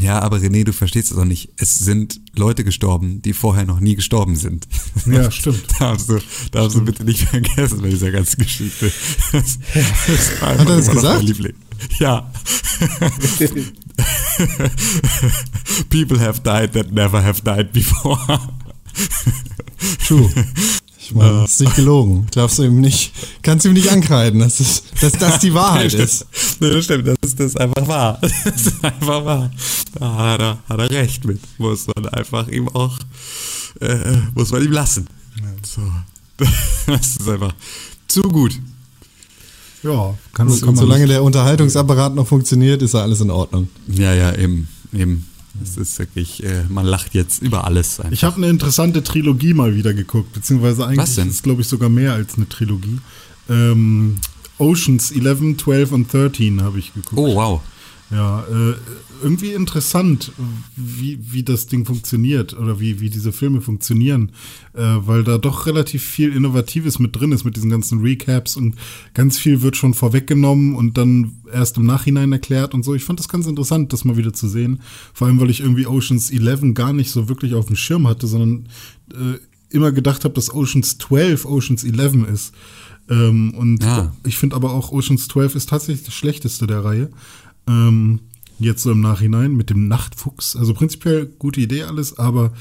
Ja, 0.01 0.21
aber 0.21 0.39
René, 0.39 0.65
du 0.65 0.73
verstehst 0.73 1.13
es 1.13 1.19
auch 1.19 1.25
nicht. 1.25 1.51
Es 1.57 1.79
sind 1.79 2.21
Leute 2.35 2.65
gestorben, 2.65 3.21
die 3.23 3.33
vorher 3.35 3.65
noch 3.67 3.81
nie 3.81 3.97
gestorben 3.97 4.37
sind. 4.37 4.67
Ja, 5.07 5.31
stimmt. 5.31 5.65
darfst 5.79 6.09
du, 6.09 6.19
darfst 6.53 6.77
du 6.77 6.85
bitte 6.85 7.05
nicht 7.05 7.21
vergessen 7.21 7.83
bei 7.83 7.91
dieser 7.91 8.11
ganzen 8.11 8.43
Geschichte. 8.43 8.91
Das, 9.33 9.59
das 10.07 10.41
Hat 10.41 10.59
er 10.59 10.65
das 10.65 10.91
gesagt? 10.91 11.25
Ja. 11.99 12.33
People 15.91 16.19
have 16.19 16.41
died 16.41 16.73
that 16.73 16.93
never 16.93 17.23
have 17.23 17.43
died 17.43 17.73
before. 17.73 18.19
True. 20.07 20.31
Ich 21.03 21.15
meine, 21.15 21.43
das 21.43 21.53
ist 21.53 21.61
nicht 21.61 21.77
gelogen. 21.77 22.27
Darfst 22.33 22.59
du 22.59 22.63
ihm 22.63 22.81
nicht, 22.81 23.13
kannst 23.43 23.65
du 23.65 23.71
ihm 23.71 23.75
nicht 23.75 23.91
ankreiden, 23.91 24.41
dass, 24.41 24.61
es, 24.61 24.83
dass 25.01 25.13
das 25.13 25.39
die 25.39 25.55
Wahrheit 25.55 25.95
ist. 25.95 26.27
Nee, 26.61 26.71
das 26.71 26.85
stimmt, 26.85 27.07
das 27.07 27.17
ist, 27.23 27.41
das 27.41 27.47
ist 27.47 27.61
einfach 27.61 27.89
wahr. 27.89 28.21
Das 28.45 28.67
ist 28.67 28.85
einfach 28.85 29.25
wahr. 29.25 29.51
Da 29.99 30.15
hat 30.17 30.41
er, 30.41 30.59
hat 30.69 30.79
er 30.79 30.91
recht 30.91 31.25
mit. 31.25 31.41
Muss 31.59 31.87
man 31.87 32.07
einfach 32.09 32.49
ihm 32.49 32.69
auch, 32.69 32.99
äh, 33.81 34.19
muss 34.35 34.53
man 34.53 34.63
ihm 34.63 34.73
lassen. 34.73 35.07
So. 35.63 35.83
Das 36.87 37.17
ist 37.17 37.29
einfach 37.29 37.55
zu 38.09 38.23
gut. 38.23 38.59
Ja, 39.83 40.15
kann, 40.35 40.49
kann 40.49 40.67
man 40.67 40.77
Solange 40.77 41.07
der 41.07 41.23
Unterhaltungsapparat 41.23 42.15
noch 42.15 42.27
funktioniert, 42.27 42.83
ist 42.83 42.95
ja 42.95 43.01
alles 43.01 43.21
in 43.21 43.31
Ordnung. 43.31 43.69
Ja, 43.89 44.13
ja, 44.13 44.35
eben. 44.35 44.69
eben. 44.93 45.27
Es 45.63 45.77
ist 45.77 45.99
wirklich, 45.99 46.45
äh, 46.45 46.65
man 46.69 46.87
lacht 46.87 47.15
jetzt 47.15 47.43
über 47.43 47.65
alles. 47.65 48.01
Einfach. 48.01 48.13
Ich 48.13 48.25
habe 48.25 48.37
eine 48.37 48.49
interessante 48.49 49.03
Trilogie 49.03 49.55
mal 49.55 49.75
wieder 49.75 49.95
geguckt, 49.95 50.33
beziehungsweise 50.33 50.87
eigentlich 50.87 51.09
ist 51.09 51.19
es, 51.19 51.43
glaube 51.43 51.63
ich, 51.63 51.69
sogar 51.69 51.89
mehr 51.89 52.13
als 52.15 52.37
eine 52.37 52.49
Trilogie. 52.49 52.99
Ähm, 53.49 54.17
Oceans 54.59 55.11
11, 55.11 55.57
12 55.59 55.93
und 55.93 56.13
13 56.13 56.63
habe 56.63 56.79
ich 56.79 56.95
geguckt. 56.95 57.17
Oh, 57.17 57.35
wow. 57.35 57.61
Ja, 58.11 58.41
äh, 58.41 58.75
irgendwie 59.23 59.53
interessant, 59.53 60.33
wie, 60.75 61.19
wie 61.33 61.45
das 61.45 61.67
Ding 61.67 61.85
funktioniert 61.85 62.59
oder 62.59 62.81
wie, 62.81 63.01
wie 63.01 63.09
diese 63.09 63.33
Filme 63.33 63.61
funktionieren, 63.61 64.33
äh, 64.75 64.81
weil 64.81 65.23
da 65.23 65.39
doch 65.39 65.67
relativ 65.67 66.03
viel 66.03 66.35
Innovatives 66.35 66.99
mit 66.99 67.15
drin 67.15 67.31
ist, 67.31 67.45
mit 67.45 67.55
diesen 67.55 67.71
ganzen 67.71 68.01
Recaps 68.01 68.57
und 68.57 68.75
ganz 69.15 69.39
viel 69.39 69.63
wird 69.63 69.77
schon 69.77 69.95
vorweggenommen 69.95 70.75
und 70.75 70.99
dann 70.99 71.37
erst 71.53 71.77
im 71.77 71.87
Nachhinein 71.87 72.33
erklärt 72.33 72.75
und 72.75 72.85
so. 72.85 72.95
Ich 72.95 73.05
fand 73.05 73.21
das 73.21 73.29
ganz 73.29 73.47
interessant, 73.47 73.93
das 73.93 74.05
mal 74.05 74.17
wieder 74.17 74.33
zu 74.33 74.49
sehen. 74.49 74.81
Vor 75.13 75.29
allem, 75.29 75.41
weil 75.41 75.51
ich 75.51 75.61
irgendwie 75.61 75.87
Oceans 75.87 76.31
11 76.31 76.75
gar 76.75 76.93
nicht 76.93 77.13
so 77.13 77.29
wirklich 77.29 77.55
auf 77.55 77.67
dem 77.67 77.77
Schirm 77.77 78.09
hatte, 78.09 78.27
sondern 78.27 78.69
äh, 79.13 79.39
immer 79.69 79.93
gedacht 79.93 80.25
habe, 80.25 80.35
dass 80.35 80.53
Oceans 80.53 80.99
12 80.99 81.45
Oceans 81.45 81.85
11 81.85 82.29
ist. 82.29 82.55
Ähm, 83.09 83.55
und 83.55 83.83
ja. 83.83 84.13
ich 84.25 84.37
finde 84.37 84.57
aber 84.57 84.73
auch 84.73 84.93
Oceans 84.93 85.29
12 85.29 85.57
ist 85.57 85.69
tatsächlich 85.69 86.05
das 86.05 86.15
schlechteste 86.15 86.67
der 86.67 86.85
Reihe. 86.85 87.11
Ähm, 87.71 88.21
jetzt 88.59 88.83
so 88.83 88.91
im 88.91 89.01
Nachhinein 89.01 89.55
mit 89.57 89.71
dem 89.71 89.89
Nachtfuchs. 89.89 90.57
Also 90.57 90.75
prinzipiell 90.75 91.27
gute 91.39 91.61
Idee 91.61 91.85
alles, 91.85 92.19
aber 92.19 92.53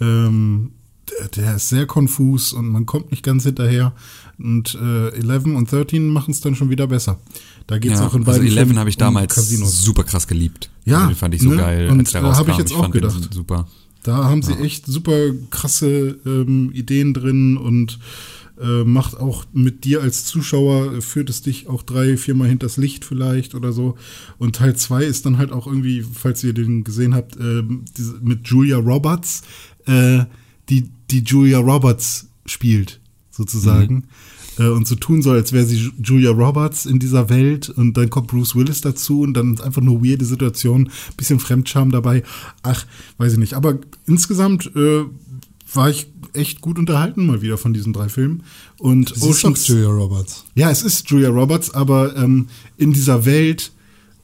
ähm, 0.00 0.72
der, 1.10 1.28
der, 1.28 1.56
ist 1.56 1.68
sehr 1.70 1.86
konfus 1.86 2.52
und 2.52 2.68
man 2.68 2.84
kommt 2.84 3.10
nicht 3.10 3.22
ganz 3.22 3.44
hinterher. 3.44 3.92
Und 4.38 4.74
äh, 4.80 5.08
11 5.08 5.46
und 5.46 5.72
13 5.72 6.08
machen 6.08 6.30
es 6.32 6.40
dann 6.40 6.54
schon 6.54 6.70
wieder 6.70 6.86
besser. 6.86 7.18
Da 7.66 7.78
geht 7.78 7.92
es 7.92 8.00
ja, 8.00 8.06
auch 8.06 8.14
in 8.14 8.24
beiden 8.24 8.46
Also 8.46 8.58
11 8.58 8.76
habe 8.76 8.90
ich 8.90 8.96
damals 8.96 9.36
um 9.36 9.66
super 9.66 10.04
krass 10.04 10.26
geliebt. 10.26 10.70
Ja, 10.84 10.98
also, 10.98 11.08
den 11.08 11.16
fand 11.16 11.34
ich 11.34 11.42
so 11.42 11.50
ne? 11.50 11.56
geil. 11.56 11.90
Und 11.90 12.14
da 12.14 12.36
habe 12.36 12.50
ich 12.50 12.58
jetzt 12.58 12.72
auch 12.72 12.90
gedacht. 12.90 13.28
Super. 13.32 13.66
Da 14.02 14.24
haben 14.24 14.42
sie 14.42 14.52
ja. 14.52 14.60
echt 14.60 14.86
super 14.86 15.32
krasse 15.50 16.18
ähm, 16.24 16.70
Ideen 16.72 17.14
drin 17.14 17.56
und 17.56 17.98
äh, 18.60 18.84
macht 18.84 19.16
auch 19.16 19.44
mit 19.52 19.84
dir 19.84 20.02
als 20.02 20.24
Zuschauer, 20.24 21.00
führt 21.00 21.30
es 21.30 21.42
dich 21.42 21.68
auch 21.68 21.82
drei, 21.82 22.16
viermal 22.16 22.48
hinters 22.48 22.76
Licht 22.76 23.04
vielleicht 23.04 23.54
oder 23.54 23.72
so. 23.72 23.96
Und 24.38 24.56
Teil 24.56 24.76
zwei 24.76 25.04
ist 25.04 25.26
dann 25.26 25.38
halt 25.38 25.52
auch 25.52 25.66
irgendwie, 25.66 26.02
falls 26.02 26.42
ihr 26.44 26.52
den 26.52 26.84
gesehen 26.84 27.14
habt, 27.14 27.36
äh, 27.36 27.62
diese, 27.96 28.18
mit 28.20 28.46
Julia 28.48 28.78
Roberts, 28.78 29.42
äh, 29.86 30.24
die, 30.68 30.90
die 31.10 31.20
Julia 31.20 31.58
Roberts 31.58 32.28
spielt, 32.46 33.00
sozusagen. 33.30 34.06
Mhm. 34.58 34.64
äh, 34.64 34.68
und 34.68 34.86
so 34.86 34.96
tun 34.96 35.22
soll, 35.22 35.36
als 35.36 35.52
wäre 35.52 35.64
sie 35.64 35.92
Julia 36.02 36.30
Roberts 36.30 36.86
in 36.86 36.98
dieser 36.98 37.30
Welt 37.30 37.68
und 37.68 37.96
dann 37.96 38.10
kommt 38.10 38.28
Bruce 38.28 38.56
Willis 38.56 38.80
dazu 38.80 39.20
und 39.20 39.34
dann 39.34 39.60
einfach 39.60 39.82
nur 39.82 40.04
weirde 40.04 40.24
Situation, 40.24 40.90
bisschen 41.16 41.40
Fremdscham 41.40 41.90
dabei. 41.90 42.22
Ach, 42.62 42.86
weiß 43.18 43.34
ich 43.34 43.38
nicht. 43.38 43.54
Aber 43.54 43.78
insgesamt 44.06 44.70
äh, 44.74 45.04
war 45.72 45.90
ich 45.90 46.08
echt 46.34 46.60
gut 46.60 46.78
unterhalten 46.78 47.26
mal 47.26 47.42
wieder 47.42 47.58
von 47.58 47.72
diesen 47.72 47.92
drei 47.92 48.08
Filmen. 48.08 48.42
Und 48.78 49.10
es 49.10 49.22
Oceans, 49.22 49.60
ist 49.60 49.68
Julia 49.68 49.88
Roberts. 49.88 50.44
Ja, 50.54 50.70
es 50.70 50.82
ist 50.82 51.08
Julia 51.10 51.28
Roberts, 51.28 51.70
aber 51.70 52.16
ähm, 52.16 52.48
in 52.76 52.92
dieser 52.92 53.24
Welt 53.24 53.72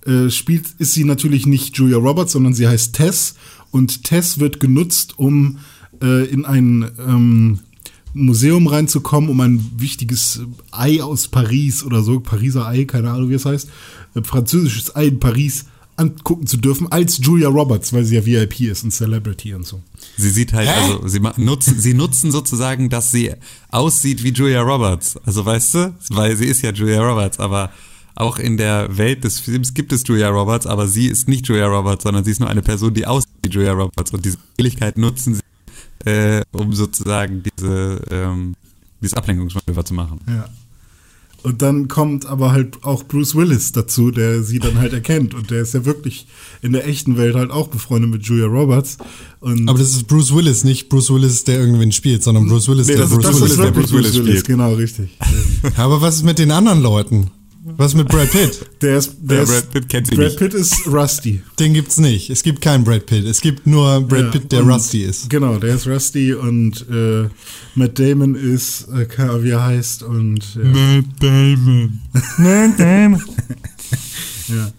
äh, 0.07 0.31
spielt, 0.31 0.67
ist 0.79 0.93
sie 0.93 1.05
natürlich 1.05 1.47
nicht 1.47 1.77
Julia 1.77 1.97
Roberts, 1.97 2.33
sondern 2.33 2.55
sie 2.55 2.69
heißt 2.69 2.95
Tess. 2.95 3.35
Und 3.71 4.05
Tess 4.05 4.39
wird 4.39 4.61
genutzt, 4.61 5.19
um 5.19 5.59
äh, 6.03 6.27
in 6.27 6.45
ein 6.45 6.91
ähm, 6.99 7.61
Museum 8.13 8.67
reinzukommen, 8.67 9.29
um 9.29 9.41
ein 9.41 9.65
wichtiges 9.77 10.41
Ei 10.71 11.03
aus 11.03 11.29
Paris 11.29 11.83
oder 11.83 12.03
so, 12.03 12.21
Pariser 12.21 12.67
Ei, 12.67 12.85
keine 12.85 13.11
Ahnung, 13.11 13.31
wie 13.31 13.35
es 13.35 13.45
heißt, 13.45 13.69
äh, 14.15 14.23
französisches 14.23 14.95
Ei 14.95 15.07
in 15.07 15.21
Paris 15.21 15.67
angucken 15.97 16.47
zu 16.47 16.57
dürfen 16.57 16.91
als 16.91 17.19
Julia 17.23 17.49
Roberts, 17.49 17.93
weil 17.93 18.05
sie 18.05 18.17
ja 18.17 18.27
VIP 18.27 18.63
ist 18.63 18.85
und 18.85 18.91
Celebrity 18.91 19.55
und 19.55 19.67
so. 19.67 19.81
Sie 20.17 20.31
sieht 20.31 20.53
halt, 20.53 20.69
Hä? 20.69 20.81
also 20.81 21.09
sie 21.09 21.21
nutzen, 21.37 21.79
sie 21.79 21.95
nutzen 21.95 22.31
sozusagen, 22.31 22.89
dass 22.89 23.11
sie 23.11 23.33
aussieht 23.71 24.23
wie 24.23 24.31
Julia 24.31 24.63
Roberts. 24.63 25.17
Also 25.25 25.45
weißt 25.45 25.75
du, 25.75 25.95
weil 26.11 26.37
sie 26.37 26.47
ist 26.47 26.63
ja 26.63 26.71
Julia 26.71 27.03
Roberts, 27.03 27.41
aber 27.41 27.71
auch 28.15 28.39
in 28.39 28.57
der 28.57 28.97
Welt 28.97 29.25
des 29.25 29.41
Films 29.41 29.75
gibt 29.75 29.93
es 29.93 30.07
Julia 30.07 30.29
Roberts, 30.29 30.67
aber 30.67 30.87
sie 30.87 31.09
ist 31.09 31.29
nicht 31.29 31.49
Julia 31.49 31.67
Roberts, 31.67 32.05
sondern 32.05 32.25
sie 32.25 32.31
ist 32.31 32.41
nur 32.41 32.49
eine 32.49 32.63
Person, 32.63 32.95
die 32.95 33.07
aussieht 33.07 33.33
wie 33.45 33.51
Julia 33.51 33.73
Roberts. 33.73 34.13
Und 34.13 34.25
diese 34.25 34.39
Ähnlichkeit 34.57 34.99
nutzen 34.99 35.35
sie, 35.35 36.11
äh, 36.11 36.43
um 36.53 36.73
sozusagen 36.73 37.43
diese, 37.43 38.01
ähm, 38.11 38.55
dieses 39.01 39.15
Ablenkungsmanöver 39.15 39.85
zu 39.85 39.95
machen. 39.95 40.21
Ja. 40.29 40.49
Und 41.45 41.61
dann 41.61 41.89
kommt 41.89 42.25
aber 42.25 42.53
halt 42.53 42.85
auch 42.85 43.05
Bruce 43.05 43.35
Willis 43.35 43.73
dazu, 43.73 44.11
der 44.11 44.43
sie 44.43 44.61
dann 44.61 44.79
halt 44.79 44.95
erkennt. 44.95 45.35
Und 45.35 45.51
der 45.51 45.61
ist 45.61 45.75
ja 45.75 45.85
wirklich 45.85 46.27
in 46.63 46.73
der 46.73 46.89
echten 46.89 47.19
Welt 47.19 47.35
halt 47.35 47.51
auch 47.51 47.69
befreundet 47.69 48.11
mit 48.11 48.23
Julia 48.25 48.47
Roberts. 48.47 48.97
Und 49.41 49.69
aber 49.69 49.79
das 49.79 49.91
ist 49.91 50.09
Bruce 50.09 50.35
Willis, 50.35 50.65
nicht 50.65 50.89
Bruce 50.89 51.13
Willis, 51.13 51.45
der 51.45 51.61
irgendwen 51.61 51.93
spielt, 51.93 52.23
sondern 52.23 52.49
Bruce 52.49 52.67
Willis, 52.69 52.89
nee, 52.89 52.97
der 52.97 53.05
Bruce 53.05 53.41
Willis, 53.43 53.57
der 53.59 53.71
Bruce 53.73 53.93
Willis, 53.93 54.17
spielt. 54.17 54.47
Genau, 54.47 54.73
richtig. 54.73 55.11
aber 55.77 56.01
was 56.01 56.17
ist 56.17 56.25
mit 56.25 56.39
den 56.39 56.51
anderen 56.51 56.81
Leuten? 56.81 57.31
Was 57.67 57.95
mit 57.95 58.09
Brad 58.09 58.31
Pitt? 58.31 58.67
Der 58.83 58.99
ist, 58.99 59.17
der 59.21 59.39
ja, 59.39 59.45
Brad 59.45 59.71
Pitt 59.71 59.89
kennt 59.89 60.07
sie 60.09 60.15
Brad 60.15 60.27
nicht. 60.27 60.39
Pitt 60.39 60.53
ist 60.53 60.87
Rusty. 60.87 61.43
Den 61.59 61.73
gibt's 61.73 61.97
nicht. 61.97 62.29
Es 62.29 62.43
gibt 62.43 62.61
keinen 62.61 62.85
Brad 62.85 63.07
Pitt. 63.07 63.25
Es 63.25 63.41
gibt 63.41 63.67
nur 63.67 64.03
Brad 64.03 64.21
ja, 64.21 64.31
Pitt, 64.33 64.53
der 64.53 64.61
Rusty 64.61 65.03
ist. 65.03 65.31
Genau, 65.31 65.57
der 65.57 65.75
ist 65.75 65.87
Rusty 65.87 66.35
und 66.35 66.85
äh, 66.91 67.29
Matt 67.75 67.99
Damon 67.99 68.35
ist, 68.35 68.89
äh, 68.89 69.09
wie 69.43 69.51
er 69.51 69.65
heißt 69.65 70.03
und 70.03 70.41
ja. 70.57 70.63
Matt 70.63 71.05
Damon. 71.21 72.01
Matt 72.37 72.79
Damon. 72.79 73.25
ja. 74.49 74.71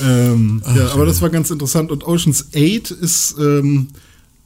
Ähm, 0.00 0.62
Ach, 0.64 0.76
ja, 0.76 0.88
aber 0.92 1.04
das 1.04 1.20
war 1.20 1.28
ganz 1.28 1.50
interessant 1.50 1.90
und 1.90 2.04
Ocean's 2.04 2.46
8 2.54 2.90
ist 2.90 3.36
ähm, 3.38 3.88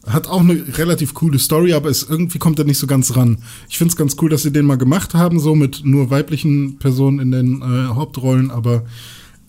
hat 0.06 0.26
auch 0.26 0.40
eine 0.40 0.64
relativ 0.78 1.14
coole 1.14 1.38
Story, 1.38 1.74
aber 1.74 1.90
es 1.90 2.04
irgendwie 2.08 2.38
kommt 2.38 2.58
er 2.58 2.64
nicht 2.64 2.78
so 2.78 2.86
ganz 2.86 3.16
ran. 3.16 3.38
Ich 3.68 3.78
finde 3.78 3.92
es 3.92 3.96
ganz 3.96 4.16
cool, 4.20 4.30
dass 4.30 4.42
sie 4.42 4.52
den 4.52 4.64
mal 4.64 4.78
gemacht 4.78 5.14
haben, 5.14 5.40
so 5.40 5.54
mit 5.54 5.84
nur 5.84 6.10
weiblichen 6.10 6.78
Personen 6.78 7.18
in 7.18 7.30
den 7.30 7.62
äh, 7.62 7.94
Hauptrollen, 7.94 8.50
aber 8.50 8.84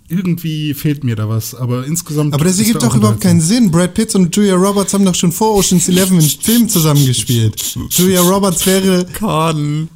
irgendwie 0.10 0.74
fehlt 0.74 1.04
mir 1.04 1.16
da 1.16 1.30
was. 1.30 1.54
Aber 1.54 1.86
insgesamt. 1.86 2.34
Aber 2.34 2.44
das 2.44 2.58
ergibt 2.58 2.82
doch 2.82 2.96
überhaupt 2.96 3.22
keinen 3.22 3.42
Sinn. 3.42 3.72
Brad 3.72 3.94
Pitt 3.94 4.16
und 4.16 4.36
Julia 4.36 4.56
Roberts 4.56 4.94
haben 4.94 5.06
doch 5.06 5.16
schon 5.16 5.32
vor 5.32 5.56
Ocean's 5.56 5.88
Eleven 5.88 6.18
einen 6.18 6.28
Film 6.28 6.68
zusammengespielt. 6.68 7.78
Julia 7.92 8.22
Roberts 8.22 8.66
wäre. 8.66 9.06
Con. 9.18 9.88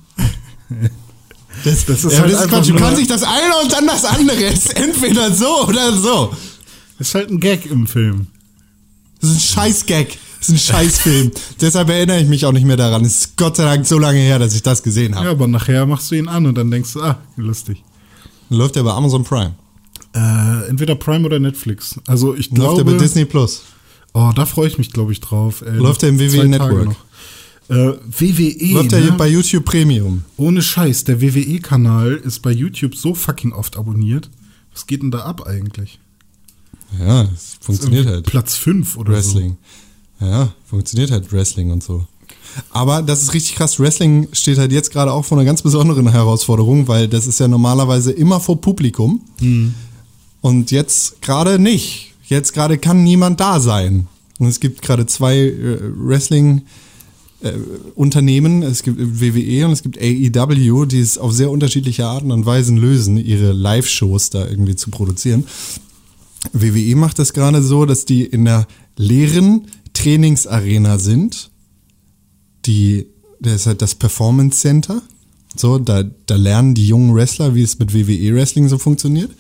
Das, 1.64 1.86
das 1.86 2.04
ist 2.04 2.14
ja, 2.14 2.20
halt 2.20 2.34
das 2.34 2.42
ist 2.42 2.50
Quatsch. 2.50 2.70
Du 2.70 2.76
kannst 2.76 3.00
nicht 3.00 3.10
das 3.10 3.24
eine 3.24 3.56
und 3.64 3.72
dann 3.72 3.88
das 3.88 4.06
andere. 4.06 4.44
Es 4.46 4.66
ist 4.66 4.76
entweder 4.76 5.34
so 5.34 5.68
oder 5.68 5.94
so. 5.94 6.34
Das 6.98 7.10
ist 7.10 7.16
halt 7.16 7.30
ein 7.32 7.40
Gag 7.40 7.66
im 7.66 7.88
Film. 7.88 8.28
Das 9.22 9.32
ist 9.32 9.36
ein 9.36 9.56
Scheiß-Gag. 9.56 10.20
Das 10.46 10.50
ist 10.50 10.70
ein 10.70 10.76
Scheißfilm. 10.76 11.32
Deshalb 11.62 11.90
erinnere 11.90 12.20
ich 12.20 12.28
mich 12.28 12.46
auch 12.46 12.52
nicht 12.52 12.66
mehr 12.66 12.76
daran. 12.76 13.06
Es 13.06 13.16
ist 13.16 13.38
Gott 13.38 13.56
sei 13.56 13.64
Dank 13.64 13.86
so 13.86 13.98
lange 13.98 14.20
her, 14.20 14.40
dass 14.40 14.54
ich 14.54 14.62
das 14.62 14.84
gesehen 14.84 15.16
habe. 15.16 15.26
Ja, 15.26 15.32
aber 15.32 15.48
nachher 15.48 15.86
machst 15.86 16.12
du 16.12 16.16
ihn 16.16 16.28
an 16.28 16.46
und 16.46 16.56
dann 16.58 16.70
denkst 16.70 16.94
du, 16.94 17.02
ah, 17.02 17.18
lustig. 17.38 17.82
Läuft 18.50 18.76
der 18.76 18.84
bei 18.84 18.92
Amazon 18.92 19.24
Prime? 19.24 19.54
Äh, 20.14 20.68
entweder 20.68 20.96
Prime 20.96 21.26
oder 21.26 21.40
Netflix. 21.40 21.98
Also 22.08 22.36
ich 22.36 22.50
glaube. 22.50 22.76
Läuft 22.76 22.78
der 22.80 22.92
bei 22.92 22.98
Disney 22.98 23.24
Plus? 23.24 23.64
Oh, 24.14 24.32
da 24.36 24.46
freue 24.46 24.68
ich 24.68 24.78
mich, 24.78 24.92
glaube 24.92 25.14
ich, 25.14 25.22
drauf. 25.22 25.64
Ey, 25.66 25.78
Läuft 25.78 26.02
der 26.02 26.10
im 26.10 26.20
WWE 26.20 26.46
Network? 26.46 26.96
Äh, 27.70 27.76
WWE. 27.76 28.74
Läuft 28.74 28.92
der 28.92 29.00
ne? 29.00 29.12
bei 29.14 29.30
YouTube 29.30 29.64
Premium? 29.64 30.26
Ohne 30.36 30.62
Scheiß, 30.62 31.06
der 31.06 31.22
WWE-Kanal 31.22 32.16
ist 32.16 32.42
bei 32.42 32.52
YouTube 32.52 32.96
so 32.96 33.16
fucking 33.16 33.54
oft 33.54 33.78
abonniert. 33.78 34.30
Was 34.74 34.88
geht 34.88 35.04
denn 35.04 35.12
da 35.12 35.20
ab 35.20 35.48
eigentlich? 35.48 36.00
Ja, 37.00 37.30
es 37.34 37.58
funktioniert 37.62 38.08
halt. 38.08 38.26
Platz 38.26 38.56
5 38.56 38.98
oder 38.98 39.14
Wrestling. 39.14 39.52
so. 39.52 39.83
Ja, 40.24 40.54
funktioniert 40.66 41.12
halt 41.12 41.32
Wrestling 41.32 41.72
und 41.72 41.84
so. 41.84 42.06
Aber 42.70 43.02
das 43.02 43.22
ist 43.24 43.34
richtig 43.34 43.56
krass. 43.56 43.80
Wrestling 43.80 44.28
steht 44.32 44.58
halt 44.58 44.72
jetzt 44.72 44.92
gerade 44.92 45.12
auch 45.12 45.26
vor 45.26 45.38
einer 45.38 45.46
ganz 45.46 45.62
besonderen 45.62 46.12
Herausforderung, 46.12 46.88
weil 46.88 47.08
das 47.08 47.26
ist 47.26 47.40
ja 47.40 47.48
normalerweise 47.48 48.12
immer 48.12 48.40
vor 48.40 48.62
Publikum. 48.62 49.22
Mhm. 49.40 49.74
Und 50.42 50.72
jetzt 50.72 51.22
gerade 51.22 51.58
nicht. 51.58 52.14
Jetzt 52.26 52.54
gerade 52.54 52.78
kann 52.78 53.04
niemand 53.04 53.40
da 53.40 53.60
sein. 53.60 54.08
Und 54.40 54.48
es 54.48 54.60
gibt 54.60 54.82
gerade 54.82 55.06
zwei 55.06 55.38
äh, 55.38 55.80
Wrestling- 55.98 56.64
äh, 57.44 57.54
Unternehmen, 57.96 58.64
es 58.64 58.84
gibt 58.84 58.98
WWE 59.00 59.66
und 59.66 59.74
es 59.74 59.84
gibt 59.84 59.98
AEW, 59.98 60.86
die 60.86 61.02
es 61.02 61.18
auf 61.18 61.34
sehr 61.34 61.52
unterschiedliche 61.52 62.06
Arten 62.06 62.32
und 62.32 62.46
Weisen 62.46 62.78
lösen, 62.78 63.18
ihre 63.18 63.52
Live-Shows 63.52 64.30
da 64.30 64.48
irgendwie 64.48 64.76
zu 64.78 64.90
produzieren. 64.90 65.46
WWE 66.54 66.96
macht 66.96 67.20
das 67.20 67.34
gerade 67.34 67.62
so, 67.62 67.86
dass 67.86 68.06
die 68.06 68.24
in 68.24 68.46
der 68.46 68.66
leeren 68.96 69.68
Trainingsarena 70.04 71.00
sind. 71.00 71.50
Die, 72.66 73.08
das 73.40 73.54
ist 73.56 73.68
halt 73.68 73.82
das 73.82 73.96
Performance 73.96 74.60
Center. 74.60 75.02
So, 75.56 75.78
da, 75.78 76.04
da 76.26 76.36
lernen 76.36 76.74
die 76.74 76.88
jungen 76.88 77.16
Wrestler, 77.16 77.56
wie 77.56 77.62
es 77.62 77.80
mit 77.80 77.94
WWE 77.94 78.36
Wrestling 78.36 78.68
so 78.68 78.78
funktioniert. 78.78 79.32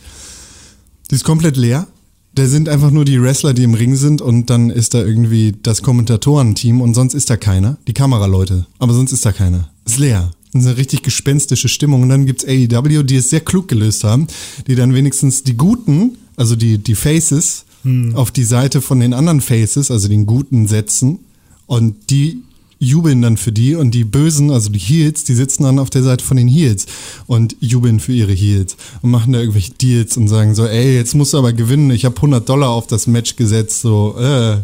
Die 1.09 1.15
ist 1.15 1.23
komplett 1.23 1.57
leer. 1.57 1.87
Da 2.35 2.47
sind 2.47 2.69
einfach 2.69 2.91
nur 2.91 3.05
die 3.05 3.21
Wrestler, 3.21 3.53
die 3.53 3.63
im 3.63 3.73
Ring 3.73 3.95
sind 3.95 4.21
und 4.21 4.49
dann 4.49 4.69
ist 4.69 4.93
da 4.93 5.03
irgendwie 5.03 5.53
das 5.61 5.83
Kommentatorenteam 5.83 6.81
und 6.81 6.93
sonst 6.93 7.13
ist 7.13 7.29
da 7.29 7.37
keiner. 7.37 7.77
Die 7.87 7.93
Kameraleute. 7.93 8.65
Aber 8.79 8.93
sonst 8.93 9.11
ist 9.11 9.25
da 9.25 9.31
keiner. 9.31 9.69
Ist 9.85 9.99
leer. 9.99 10.31
Das 10.51 10.63
ist 10.63 10.67
eine 10.67 10.77
richtig 10.77 11.03
gespenstische 11.03 11.67
Stimmung. 11.67 12.03
Und 12.03 12.09
dann 12.09 12.25
gibt's 12.25 12.45
AEW, 12.45 13.03
die 13.03 13.17
es 13.17 13.29
sehr 13.29 13.41
klug 13.41 13.67
gelöst 13.67 14.03
haben, 14.03 14.27
die 14.67 14.75
dann 14.75 14.93
wenigstens 14.93 15.43
die 15.43 15.57
Guten, 15.57 16.17
also 16.35 16.55
die, 16.55 16.77
die 16.77 16.95
Faces, 16.95 17.65
hm. 17.83 18.15
auf 18.15 18.31
die 18.31 18.43
Seite 18.43 18.81
von 18.81 18.99
den 18.99 19.13
anderen 19.13 19.41
Faces, 19.41 19.91
also 19.91 20.07
den 20.07 20.25
Guten, 20.25 20.67
setzen. 20.67 21.19
Und 21.67 22.09
die 22.09 22.41
jubeln 22.83 23.21
dann 23.21 23.37
für 23.37 23.51
die 23.51 23.75
und 23.75 23.91
die 23.91 24.03
Bösen, 24.03 24.51
also 24.51 24.69
die 24.69 24.79
Heels, 24.79 25.23
die 25.23 25.33
sitzen 25.33 25.63
dann 25.63 25.79
auf 25.79 25.89
der 25.89 26.03
Seite 26.03 26.23
von 26.23 26.37
den 26.37 26.47
Heels 26.47 26.85
und 27.27 27.55
jubeln 27.59 27.99
für 27.99 28.13
ihre 28.13 28.33
Heels 28.33 28.75
und 29.01 29.11
machen 29.11 29.33
da 29.33 29.39
irgendwelche 29.39 29.71
Deals 29.73 30.17
und 30.17 30.27
sagen 30.27 30.53
so, 30.53 30.65
ey, 30.65 30.95
jetzt 30.95 31.15
musst 31.15 31.33
du 31.33 31.37
aber 31.37 31.53
gewinnen, 31.53 31.91
ich 31.91 32.05
habe 32.05 32.15
100 32.15 32.47
Dollar 32.47 32.69
auf 32.69 32.87
das 32.87 33.07
Match 33.07 33.35
gesetzt, 33.35 33.81
so, 33.81 34.15
äh. 34.19 34.57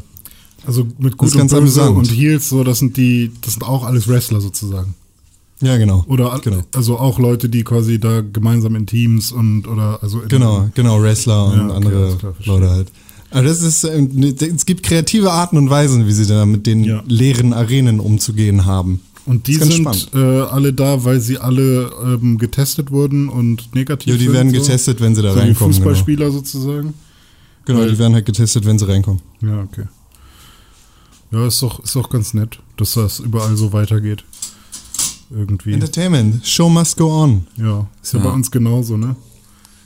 Also 0.65 0.85
mit 0.97 1.17
Gut 1.17 1.33
und 1.35 1.49
Böse 1.49 1.89
und 1.89 2.11
Heels, 2.11 2.49
so, 2.49 2.63
das 2.63 2.79
sind 2.79 2.97
die, 2.97 3.31
das 3.41 3.53
sind 3.53 3.63
auch 3.63 3.85
alles 3.85 4.07
Wrestler 4.07 4.41
sozusagen. 4.41 4.93
Ja, 5.61 5.77
genau. 5.77 6.05
Oder 6.07 6.39
genau. 6.41 6.61
also 6.73 6.97
auch 6.97 7.19
Leute, 7.19 7.49
die 7.49 7.63
quasi 7.63 7.99
da 7.99 8.21
gemeinsam 8.21 8.75
in 8.75 8.85
Teams 8.85 9.31
und 9.31 9.67
oder 9.67 9.99
also 10.01 10.21
genau, 10.27 10.69
genau 10.73 11.01
Wrestler 11.01 11.47
und 11.47 11.57
ja, 11.57 11.65
okay, 11.65 11.75
andere 11.75 12.17
klar, 12.17 12.33
Leute 12.45 12.69
halt. 12.69 12.87
Aber 13.31 13.43
das 13.43 13.61
ist, 13.61 13.83
äh, 13.83 14.01
es 14.55 14.65
gibt 14.65 14.83
kreative 14.83 15.31
Arten 15.31 15.57
und 15.57 15.69
Weisen, 15.69 16.07
wie 16.07 16.11
sie 16.11 16.25
da 16.25 16.45
mit 16.45 16.65
den 16.65 16.83
ja. 16.83 17.03
leeren 17.07 17.53
Arenen 17.53 17.99
umzugehen 17.99 18.65
haben. 18.65 19.01
Und 19.25 19.45
die 19.45 19.55
sind 19.55 20.09
äh, 20.15 20.17
alle 20.17 20.73
da, 20.73 21.03
weil 21.03 21.19
sie 21.21 21.37
alle 21.37 21.91
ähm, 22.03 22.39
getestet 22.39 22.89
wurden 22.89 23.29
und 23.29 23.75
negativ 23.75 24.05
sind. 24.05 24.13
Ja, 24.13 24.17
die 24.17 24.23
sind, 24.25 24.33
werden 24.33 24.53
so. 24.53 24.59
getestet, 24.61 25.01
wenn 25.01 25.13
sie 25.13 25.21
da 25.21 25.33
so 25.33 25.39
reinkommen. 25.39 25.71
Die 25.71 25.77
Fußballspieler 25.77 26.25
genau. 26.25 26.37
sozusagen. 26.37 26.93
Genau, 27.65 27.79
weil, 27.79 27.91
die 27.91 27.99
werden 27.99 28.13
halt 28.15 28.25
getestet, 28.25 28.65
wenn 28.65 28.79
sie 28.79 28.87
reinkommen. 28.87 29.21
Ja, 29.41 29.61
okay. 29.61 29.85
Ja, 31.31 31.45
ist 31.45 31.61
doch, 31.61 31.83
ist 31.83 31.95
doch 31.95 32.09
ganz 32.09 32.33
nett, 32.33 32.59
dass 32.77 32.93
das 32.93 33.19
überall 33.19 33.55
so 33.55 33.71
weitergeht 33.71 34.23
irgendwie. 35.29 35.73
Entertainment, 35.73 36.45
Show 36.45 36.69
must 36.69 36.97
go 36.97 37.23
on. 37.23 37.45
Ja, 37.55 37.87
ist 38.01 38.13
ja, 38.13 38.19
ja. 38.19 38.25
bei 38.25 38.31
uns 38.31 38.49
genauso, 38.49 38.97
ne? 38.97 39.15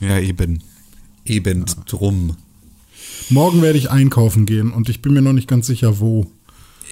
Ja, 0.00 0.18
eben. 0.18 0.62
Eben 1.24 1.64
ja. 1.66 1.74
drum. 1.86 2.36
Morgen 3.30 3.62
werde 3.62 3.78
ich 3.78 3.90
einkaufen 3.90 4.46
gehen 4.46 4.70
und 4.70 4.88
ich 4.88 5.02
bin 5.02 5.12
mir 5.14 5.22
noch 5.22 5.32
nicht 5.32 5.48
ganz 5.48 5.66
sicher, 5.66 6.00
wo. 6.00 6.30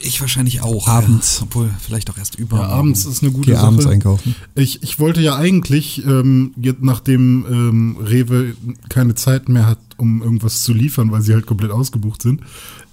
Ich 0.04 0.20
wahrscheinlich 0.20 0.62
auch. 0.62 0.88
Abends. 0.88 1.38
Ja. 1.38 1.42
Obwohl, 1.44 1.70
vielleicht 1.80 2.10
auch 2.10 2.18
erst 2.18 2.34
über. 2.36 2.56
Ja, 2.56 2.68
abends 2.68 3.04
ist 3.04 3.22
eine 3.22 3.30
gute 3.30 3.50
Geh 3.50 3.54
Sache. 3.56 3.66
abends 3.66 3.86
einkaufen. 3.86 4.34
Ich, 4.56 4.82
ich 4.82 4.98
wollte 4.98 5.20
ja 5.20 5.36
eigentlich, 5.36 6.04
ähm, 6.04 6.52
jetzt 6.60 6.82
nachdem 6.82 7.44
ähm, 7.48 7.96
Rewe 8.00 8.56
keine 8.88 9.14
Zeit 9.14 9.48
mehr 9.48 9.66
hat, 9.66 9.78
um 9.98 10.20
irgendwas 10.22 10.62
zu 10.64 10.72
liefern, 10.72 11.12
weil 11.12 11.22
sie 11.22 11.34
halt 11.34 11.46
komplett 11.46 11.70
ausgebucht 11.70 12.22
sind, 12.22 12.40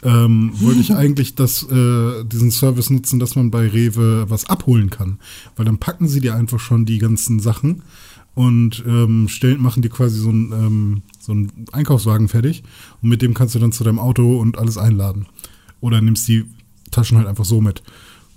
ähm, 0.04 0.52
wollte 0.56 0.82
ich 0.82 0.94
eigentlich 0.96 1.34
das, 1.34 1.64
äh, 1.64 2.24
diesen 2.26 2.52
Service 2.52 2.92
nutzen, 2.92 3.20
dass 3.20 3.36
man 3.36 3.50
bei 3.50 3.68
Rewe 3.68 4.30
was 4.30 4.46
abholen 4.46 4.92
kann. 4.92 5.18
Weil 5.56 5.66
dann 5.66 5.80
packen 5.80 6.08
sie 6.08 6.20
dir 6.20 6.36
einfach 6.36 6.60
schon 6.60 6.86
die 6.86 7.00
ganzen 7.00 7.40
Sachen 7.40 7.82
und 8.40 8.86
ähm, 8.88 9.28
stellen, 9.28 9.62
machen 9.62 9.82
dir 9.82 9.90
quasi 9.90 10.18
so 10.18 10.30
einen 10.30 10.54
ähm, 10.54 11.02
so 11.20 11.34
einen 11.34 11.52
Einkaufswagen 11.74 12.30
fertig 12.30 12.64
und 13.02 13.10
mit 13.10 13.22
dem 13.22 13.34
kannst 13.34 13.54
du 13.54 13.60
dann 13.60 13.74
zu 13.74 13.84
deinem 13.84 14.00
Auto 14.00 14.40
und 14.40 14.58
alles 14.58 14.78
einladen. 14.78 15.26
Oder 15.82 16.00
nimmst 16.00 16.26
die 16.30 16.46
Taschen 16.90 17.18
halt 17.18 17.28
einfach 17.28 17.44
so 17.44 17.60
mit. 17.60 17.84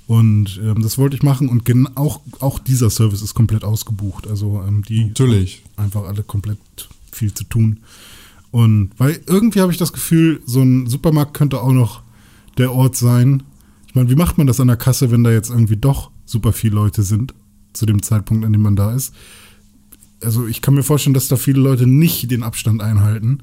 Und 0.09 0.61
ähm, 0.61 0.83
das 0.83 0.99
wollte 0.99 1.15
ich 1.15 1.23
machen 1.23 1.49
und 1.49 1.63
auch, 1.97 2.21
auch 2.41 2.59
dieser 2.59 2.91
Service 2.91 3.23
ist 3.23 3.35
komplett 3.35 3.63
ausgebucht. 3.63 4.27
Also 4.27 4.65
ähm, 4.67 4.83
die 4.83 5.05
Natürlich. 5.05 5.63
haben 5.77 5.85
einfach 5.85 6.03
alle 6.03 6.25
komplett 6.25 6.59
viel 7.13 7.33
zu 7.33 7.45
tun. 7.45 7.79
Und 8.51 8.91
weil 8.99 9.21
irgendwie 9.29 9.61
habe 9.61 9.71
ich 9.71 9.79
das 9.79 9.93
Gefühl, 9.93 10.43
so 10.47 10.63
ein 10.63 10.89
Supermarkt 10.89 11.33
könnte 11.33 11.61
auch 11.61 11.71
noch 11.71 12.03
der 12.59 12.73
Ort 12.73 12.97
sein. 12.97 13.45
Ich 13.87 13.95
meine, 13.95 14.11
wie 14.11 14.17
macht 14.17 14.37
man 14.37 14.49
das 14.49 14.59
an 14.59 14.67
der 14.67 14.77
Kasse, 14.77 15.13
wenn 15.13 15.23
da 15.23 15.31
jetzt 15.31 15.51
irgendwie 15.51 15.77
doch 15.77 16.11
super 16.27 16.53
viele 16.53 16.75
Leute 16.75 17.05
sind, 17.05 17.35
zu 17.73 17.87
dem 17.87 18.03
Zeitpunkt, 18.03 18.45
an 18.45 18.53
dem 18.53 18.63
man 18.63 18.75
da 18.75 18.93
ist? 18.93 19.15
Also 20.25 20.47
ich 20.47 20.61
kann 20.63 20.75
mir 20.75 20.83
vorstellen, 20.83 21.15
dass 21.15 21.29
da 21.29 21.37
viele 21.37 21.61
Leute 21.61 21.87
nicht 21.87 22.31
den 22.31 22.43
Abstand 22.43 22.83
einhalten. 22.83 23.39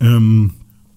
Ähm, 0.00 0.52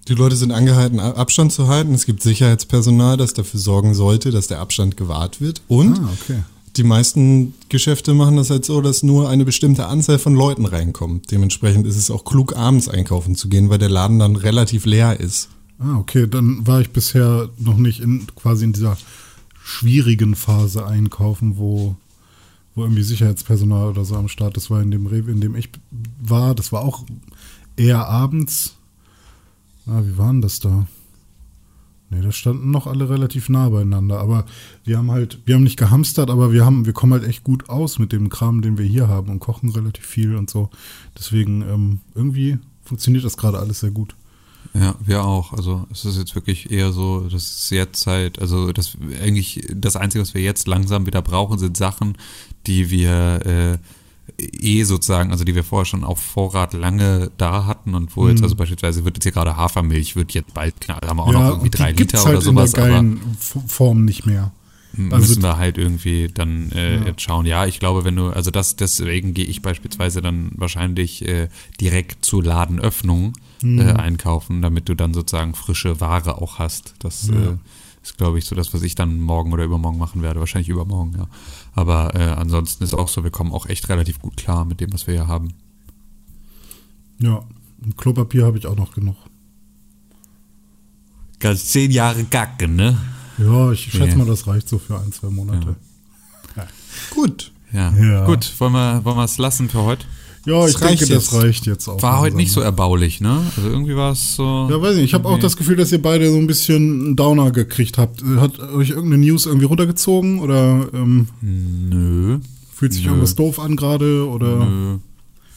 Die 0.07 0.15
Leute 0.15 0.35
sind 0.35 0.51
angehalten, 0.51 0.99
Abstand 0.99 1.51
zu 1.51 1.67
halten. 1.67 1.93
Es 1.93 2.05
gibt 2.05 2.21
Sicherheitspersonal, 2.21 3.17
das 3.17 3.33
dafür 3.33 3.59
sorgen 3.59 3.93
sollte, 3.93 4.31
dass 4.31 4.47
der 4.47 4.59
Abstand 4.59 4.97
gewahrt 4.97 5.39
wird. 5.39 5.61
Und 5.67 5.99
ah, 5.99 6.09
okay. 6.13 6.39
die 6.75 6.83
meisten 6.83 7.53
Geschäfte 7.69 8.13
machen 8.13 8.35
das 8.35 8.49
halt 8.49 8.65
so, 8.65 8.81
dass 8.81 9.03
nur 9.03 9.29
eine 9.29 9.45
bestimmte 9.45 9.87
Anzahl 9.87 10.19
von 10.19 10.35
Leuten 10.35 10.65
reinkommt. 10.65 11.31
Dementsprechend 11.31 11.87
ist 11.87 11.97
es 11.97 12.11
auch 12.11 12.25
klug, 12.25 12.55
abends 12.55 12.89
einkaufen 12.89 13.35
zu 13.35 13.47
gehen, 13.47 13.69
weil 13.69 13.79
der 13.79 13.89
Laden 13.89 14.19
dann 14.19 14.35
relativ 14.35 14.85
leer 14.85 15.19
ist. 15.19 15.49
Ah, 15.79 15.97
okay, 15.97 16.27
dann 16.27 16.65
war 16.67 16.81
ich 16.81 16.89
bisher 16.91 17.49
noch 17.57 17.77
nicht 17.77 17.99
in 17.99 18.27
quasi 18.35 18.65
in 18.65 18.73
dieser 18.73 18.97
schwierigen 19.63 20.35
Phase 20.35 20.85
einkaufen, 20.85 21.57
wo, 21.57 21.95
wo 22.75 22.83
irgendwie 22.83 23.03
Sicherheitspersonal 23.03 23.89
oder 23.89 24.05
so 24.05 24.15
am 24.15 24.27
Start. 24.27 24.57
Das 24.57 24.69
war 24.69 24.81
in 24.81 24.91
dem 24.91 25.05
Rewe, 25.05 25.31
in 25.31 25.41
dem 25.41 25.55
ich 25.55 25.69
war. 26.21 26.55
Das 26.55 26.71
war 26.71 26.81
auch 26.81 27.05
eher 27.77 28.07
abends. 28.07 28.77
Ah, 29.85 30.01
wie 30.03 30.17
waren 30.17 30.41
das 30.41 30.59
da? 30.59 30.87
Nee, 32.09 32.21
da 32.21 32.31
standen 32.31 32.71
noch 32.71 32.85
alle 32.85 33.09
relativ 33.09 33.49
nah 33.49 33.69
beieinander. 33.69 34.19
Aber 34.19 34.45
wir 34.83 34.97
haben 34.97 35.11
halt, 35.11 35.39
wir 35.45 35.55
haben 35.55 35.63
nicht 35.63 35.77
gehamstert, 35.79 36.29
aber 36.29 36.51
wir 36.51 36.65
haben, 36.65 36.85
wir 36.85 36.93
kommen 36.93 37.13
halt 37.13 37.25
echt 37.25 37.43
gut 37.43 37.69
aus 37.69 37.99
mit 37.99 38.11
dem 38.11 38.29
Kram, 38.29 38.61
den 38.61 38.77
wir 38.77 38.85
hier 38.85 39.07
haben 39.07 39.29
und 39.29 39.39
kochen 39.39 39.69
relativ 39.69 40.05
viel 40.05 40.35
und 40.35 40.49
so. 40.49 40.69
Deswegen 41.17 41.61
ähm, 41.63 41.99
irgendwie 42.13 42.59
funktioniert 42.83 43.25
das 43.25 43.37
gerade 43.37 43.59
alles 43.59 43.79
sehr 43.79 43.91
gut. 43.91 44.15
Ja, 44.75 44.95
wir 45.05 45.23
auch. 45.23 45.53
Also 45.53 45.85
es 45.91 46.03
ist 46.03 46.17
jetzt 46.17 46.33
wirklich 46.35 46.71
eher 46.71 46.91
so, 46.91 47.21
dass 47.21 47.43
es 47.63 47.69
jetzt 47.69 48.07
halt, 48.07 48.39
also 48.39 48.71
das 48.71 48.97
eigentlich 49.23 49.67
das 49.73 49.95
Einzige, 49.95 50.21
was 50.23 50.33
wir 50.33 50.41
jetzt 50.41 50.67
langsam 50.67 51.05
wieder 51.05 51.21
brauchen, 51.21 51.59
sind 51.59 51.77
Sachen, 51.77 52.17
die 52.65 52.89
wir 52.89 53.45
äh, 53.45 53.77
eh 54.39 54.83
sozusagen, 54.83 55.31
also 55.31 55.43
die 55.43 55.53
wir 55.53 55.63
vorher 55.63 55.85
schon 55.85 56.03
auf 56.03 56.19
Vorrat 56.19 56.73
lange 56.73 57.29
da 57.37 57.65
hatten 57.67 57.93
und 57.93 58.15
wo 58.17 58.27
jetzt, 58.27 58.39
Mhm. 58.39 58.45
also 58.45 58.55
beispielsweise 58.55 59.05
wird 59.05 59.17
jetzt 59.17 59.23
hier 59.25 59.31
gerade 59.31 59.55
Hafermilch, 59.57 60.15
wird 60.15 60.33
jetzt 60.33 60.53
bald 60.55 60.81
knapp, 60.81 61.01
da 61.01 61.09
haben 61.09 61.17
wir 61.17 61.23
auch 61.23 61.31
noch 61.33 61.49
irgendwie 61.49 61.69
drei 61.69 61.91
Liter 61.91 62.17
halt 62.23 62.29
oder 62.37 62.41
sowas, 62.41 62.69
in 62.71 62.75
der 62.75 62.83
aber 62.85 62.93
geilen 62.93 63.21
F- 63.39 63.57
Form 63.67 64.05
nicht 64.05 64.25
mehr. 64.25 64.51
müssen 64.95 65.13
Also- 65.13 65.41
wir 65.41 65.57
halt 65.57 65.77
irgendwie 65.77 66.29
dann 66.33 66.71
äh, 66.71 66.95
Ja. 66.95 67.05
jetzt 67.05 67.21
schauen. 67.21 67.45
Ja, 67.45 67.65
ich 67.67 67.79
glaube, 67.79 68.05
wenn 68.05 68.15
du, 68.15 68.29
also 68.29 68.49
das, 68.49 68.75
deswegen 68.75 69.33
gehe 69.35 69.45
ich 69.45 69.61
beispielsweise 69.61 70.21
dann 70.23 70.51
wahrscheinlich 70.55 71.27
äh, 71.27 71.49
direkt 71.79 72.25
zur 72.25 72.43
Ladenöffnung 72.43 73.33
Mhm. 73.63 73.79
äh, 73.79 73.93
einkaufen, 73.93 74.61
damit 74.61 74.87
du 74.89 74.95
dann 74.95 75.13
sozusagen 75.13 75.55
frische 75.55 75.99
Ware 76.01 76.41
auch 76.41 76.59
hast. 76.59 76.93
Das 76.99 77.27
Ja. 77.27 77.35
äh, 77.35 77.57
ist, 78.03 78.17
glaube 78.17 78.37
ich, 78.37 78.45
so 78.45 78.55
das, 78.55 78.73
was 78.73 78.81
ich 78.83 78.95
dann 78.95 79.19
morgen 79.19 79.53
oder 79.53 79.63
übermorgen 79.63 79.97
machen 79.97 80.21
werde. 80.21 80.39
Wahrscheinlich 80.41 80.69
übermorgen, 80.69 81.15
ja. 81.17 81.27
Aber 81.73 82.13
äh, 82.15 82.19
ansonsten 82.33 82.83
ist 82.83 82.93
auch 82.93 83.07
so, 83.07 83.23
wir 83.23 83.31
kommen 83.31 83.51
auch 83.53 83.65
echt 83.67 83.87
relativ 83.89 84.19
gut 84.19 84.35
klar 84.37 84.65
mit 84.65 84.79
dem, 84.81 84.91
was 84.93 85.07
wir 85.07 85.13
hier 85.13 85.27
haben. 85.27 85.53
Ja, 87.19 87.41
und 87.83 87.95
Klopapier 87.97 88.45
habe 88.45 88.57
ich 88.57 88.67
auch 88.67 88.75
noch 88.75 88.93
genug. 88.93 89.15
Ganz 91.39 91.65
zehn 91.65 91.91
Jahre 91.91 92.23
Kacke, 92.25 92.67
ne? 92.67 92.97
Ja, 93.37 93.71
ich 93.71 93.81
schätze 93.91 94.05
Ja. 94.09 94.15
mal, 94.17 94.25
das 94.27 94.47
reicht 94.47 94.69
so 94.69 94.77
für 94.79 94.99
ein, 94.99 95.11
zwei 95.11 95.29
Monate. 95.29 95.75
Gut. 97.13 97.51
Ja. 97.71 97.91
Ja. 97.97 98.25
Gut, 98.25 98.53
wollen 98.59 98.73
wir, 98.73 99.03
wollen 99.03 99.17
wir 99.17 99.23
es 99.23 99.37
lassen 99.37 99.69
für 99.69 99.81
heute? 99.83 100.05
Ja, 100.45 100.67
ich 100.67 100.73
Das 100.73 100.81
denke, 100.81 100.99
das 101.05 101.09
jetzt. 101.09 101.33
reicht 101.33 101.65
jetzt 101.65 101.87
auch. 101.87 102.01
War 102.01 102.19
heute 102.19 102.35
nicht 102.35 102.51
so 102.51 102.59
erbaulich, 102.59 103.21
ne? 103.21 103.43
Also 103.55 103.69
irgendwie 103.69 103.95
war 103.95 104.11
es 104.11 104.35
so. 104.35 104.67
Ja, 104.69 104.81
weiß 104.81 104.95
nicht. 104.95 105.05
Ich 105.05 105.13
habe 105.13 105.29
auch 105.29 105.39
das 105.39 105.55
Gefühl, 105.55 105.77
dass 105.77 105.91
ihr 105.93 106.01
beide 106.01 106.29
so 106.29 106.37
ein 106.37 106.47
bisschen 106.47 106.75
einen 107.05 107.15
Downer 107.15 107.51
gekriegt 107.51 107.97
habt. 107.97 108.21
Hat 108.37 108.59
euch 108.59 108.89
irgendeine 108.89 109.23
News 109.23 109.45
irgendwie 109.45 109.65
runtergezogen 109.67 110.39
oder 110.39 110.87
ähm, 110.93 111.29
Nö. 111.41 112.39
fühlt 112.73 112.91
sich 112.93 113.03
Nö. 113.03 113.09
irgendwas 113.11 113.35
doof 113.35 113.57
an 113.59 113.75
gerade? 113.77 114.27
Oder 114.27 114.65
Nö. 114.65 114.97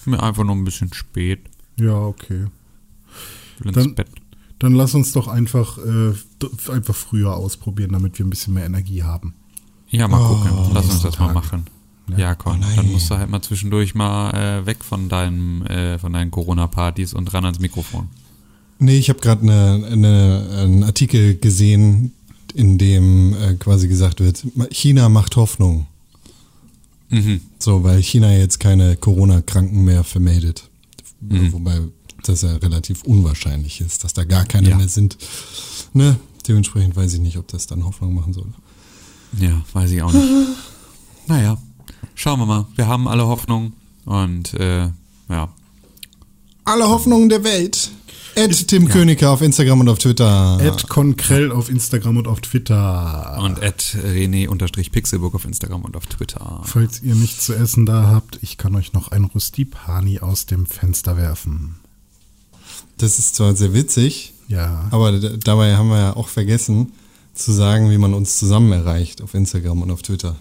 Mir 0.05 0.22
einfach 0.22 0.44
nur 0.44 0.55
ein 0.55 0.64
bisschen 0.64 0.92
spät. 0.92 1.40
ja, 1.81 1.94
okay. 1.99 2.44
Will 3.59 3.66
ins 3.68 3.75
Dann- 3.75 3.94
Bett. 3.96 4.09
Dann 4.61 4.72
lass 4.75 4.94
uns 4.94 5.12
doch 5.12 5.29
einfach 5.29 5.77
äh, 5.79 6.12
einfach 6.72 6.94
früher 6.94 7.35
ausprobieren, 7.37 7.90
damit 7.92 8.18
wir 8.18 8.25
ein 8.25 8.31
bisschen 8.31 8.55
mehr 8.55 8.64
Energie 8.64 9.03
haben. 9.03 9.35
Ja, 9.90 10.09
mal 10.09 10.18
Oh, 10.22 10.35
gucken. 10.37 10.51
Lass 10.72 10.87
uns 10.87 11.03
das 11.03 11.18
mal 11.18 11.27
Tag. 11.27 11.35
machen. 11.35 11.66
Ja. 12.11 12.19
Ja, 12.19 12.35
komm. 12.35 12.61
Oh 12.61 12.77
dann 12.77 12.90
musst 12.92 13.11
du 13.11 13.16
halt 13.16 13.31
mal 13.31 13.42
zwischendurch 13.42 13.95
mal 13.95 14.31
äh, 14.62 14.66
weg 14.66 14.85
von 14.85 15.09
deinem, 15.09 15.62
äh, 15.66 15.99
von 15.99 16.12
deinen 16.12 16.31
Corona-Partys 16.31 17.14
und 17.14 17.33
ran 17.35 17.45
ans 17.45 17.59
Mikrofon. 17.59 18.09
Nee, 18.79 18.99
ich 18.99 19.09
habe 19.09 19.21
gerade 19.21 19.42
eine, 19.42 19.87
eine, 19.90 20.49
einen 20.62 20.85
Artikel 20.85 21.37
gesehen, 21.37 22.12
in 22.55 22.79
dem 22.79 23.35
äh, 23.35 23.55
quasi 23.55 23.88
gesagt 23.88 24.21
wird, 24.21 24.45
China 24.71 25.09
macht 25.09 25.37
Hoffnung. 25.37 25.87
Mhm. 27.09 27.40
So, 27.59 27.83
weil 27.85 28.03
China 28.03 28.33
jetzt 28.33 28.61
keine 28.61 28.97
Corona-Kranken 28.97 29.85
mehr 29.85 30.05
vermeldet. 30.05 30.69
Mhm. 31.21 31.53
Wobei 31.53 31.81
das 32.25 32.42
ja 32.42 32.57
relativ 32.57 33.03
unwahrscheinlich 33.05 33.81
ist, 33.81 34.05
dass 34.05 34.12
da 34.12 34.25
gar 34.25 34.45
keine 34.45 34.71
Ja. 34.71 34.77
mehr 34.77 34.88
sind. 34.88 35.16
Ne? 35.92 36.16
Dementsprechend 36.47 36.97
weiß 36.97 37.14
ich 37.14 37.21
nicht, 37.21 37.37
ob 37.37 37.49
das 37.49 37.66
dann 37.66 37.85
Hoffnung 37.85 38.14
machen 38.14 38.33
soll. 38.33 38.47
Ja, 39.38 39.62
weiß 39.73 39.90
ich 39.90 40.03
auch 40.03 40.12
nicht. 40.12 40.27
naja, 41.27 41.59
schauen 42.14 42.38
wir 42.40 42.47
mal. 42.47 42.66
Wir 42.77 42.87
haben 42.87 43.09
alle 43.09 43.27
Hoffnung 43.27 43.73
und 44.05 44.55
äh, 44.55 44.88
ja. 45.29 45.49
Alle 46.64 46.88
Hoffnungen 46.88 47.29
der 47.29 47.45
Welt. 47.45 47.90
Ed 48.35 48.69
Tim 48.69 48.88
Königer 48.88 49.31
auf 49.31 49.40
Instagram 49.40 49.81
und 49.81 49.88
auf 49.88 49.99
Twitter. 49.99 50.59
Ed 50.61 50.88
Konkrell 50.88 51.51
auf 51.51 51.71
Instagram 51.71 52.19
und 52.19 52.29
auf 52.29 52.42
Twitter. 52.42 53.38
Und 53.40 53.62
at 53.62 53.97
René-Pixelburg 54.05 55.35
auf 55.35 55.47
Instagram 55.47 55.83
und 55.87 55.97
auf 55.97 56.07
Twitter. 56.07 56.61
Falls 56.64 57.03
ihr 57.03 57.14
nichts 57.14 57.47
zu 57.47 57.55
essen 57.55 57.87
da 57.87 58.09
habt, 58.09 58.38
ich 58.42 58.59
kann 58.59 58.75
euch 58.77 58.92
noch 58.92 59.09
ein 59.09 59.25
Rüstipani 59.25 60.21
aus 60.21 60.45
dem 60.45 60.66
Fenster 60.66 61.16
werfen. 61.16 61.77
Das 62.99 63.19
ist 63.19 63.37
zwar 63.37 63.57
sehr 63.57 63.73
witzig, 63.73 64.35
Ja. 64.49 64.87
aber 64.90 65.12
dabei 65.19 65.77
haben 65.77 65.88
wir 65.88 65.99
ja 65.99 66.16
auch 66.16 66.29
vergessen 66.29 66.92
zu 67.35 67.53
sagen, 67.53 67.90
wie 67.90 67.99
man 67.99 68.12
uns 68.12 68.37
zusammen 68.38 68.73
erreicht 68.73 69.23
auf 69.23 69.33
Instagram 69.35 69.81
und 69.83 69.90
auf 69.90 70.03
Twitter. 70.03 70.37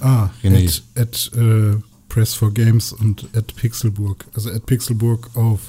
Ah, 0.00 0.30
René. 0.42 0.66
at, 0.66 0.82
at 0.94 1.30
äh, 1.36 1.76
Press 2.08 2.34
for 2.34 2.52
Games 2.52 2.92
und 2.92 3.28
at 3.34 3.54
Pixelburg. 3.56 4.24
Also 4.34 4.50
at 4.50 4.66
Pixelburg 4.66 5.30
auf 5.34 5.60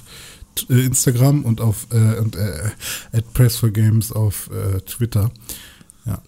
äh, 0.70 0.86
Instagram 0.86 1.44
und 1.44 1.62
auf 1.62 1.88
äh, 1.92 2.20
und 2.20 2.36
äh, 2.36 2.72
at 3.12 3.34
Press 3.34 3.58
for 3.58 3.70
Games 3.70 4.12
auf 4.12 4.50
äh, 4.52 4.80
Twitter. 4.82 5.32
Ja. 6.06 6.22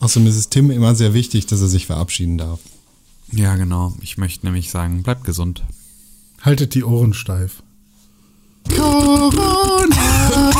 Außerdem 0.00 0.28
ist 0.28 0.36
es 0.36 0.48
Tim 0.48 0.70
immer 0.70 0.94
sehr 0.94 1.14
wichtig, 1.14 1.46
dass 1.46 1.60
er 1.60 1.68
sich 1.68 1.86
verabschieden 1.86 2.38
darf. 2.38 2.60
Ja, 3.30 3.56
genau. 3.56 3.94
Ich 4.00 4.18
möchte 4.18 4.46
nämlich 4.46 4.70
sagen, 4.70 5.02
bleibt 5.02 5.24
gesund. 5.24 5.64
Haltet 6.42 6.74
die 6.74 6.84
Ohren 6.84 7.14
steif. 7.14 7.62
Corona. 8.68 10.50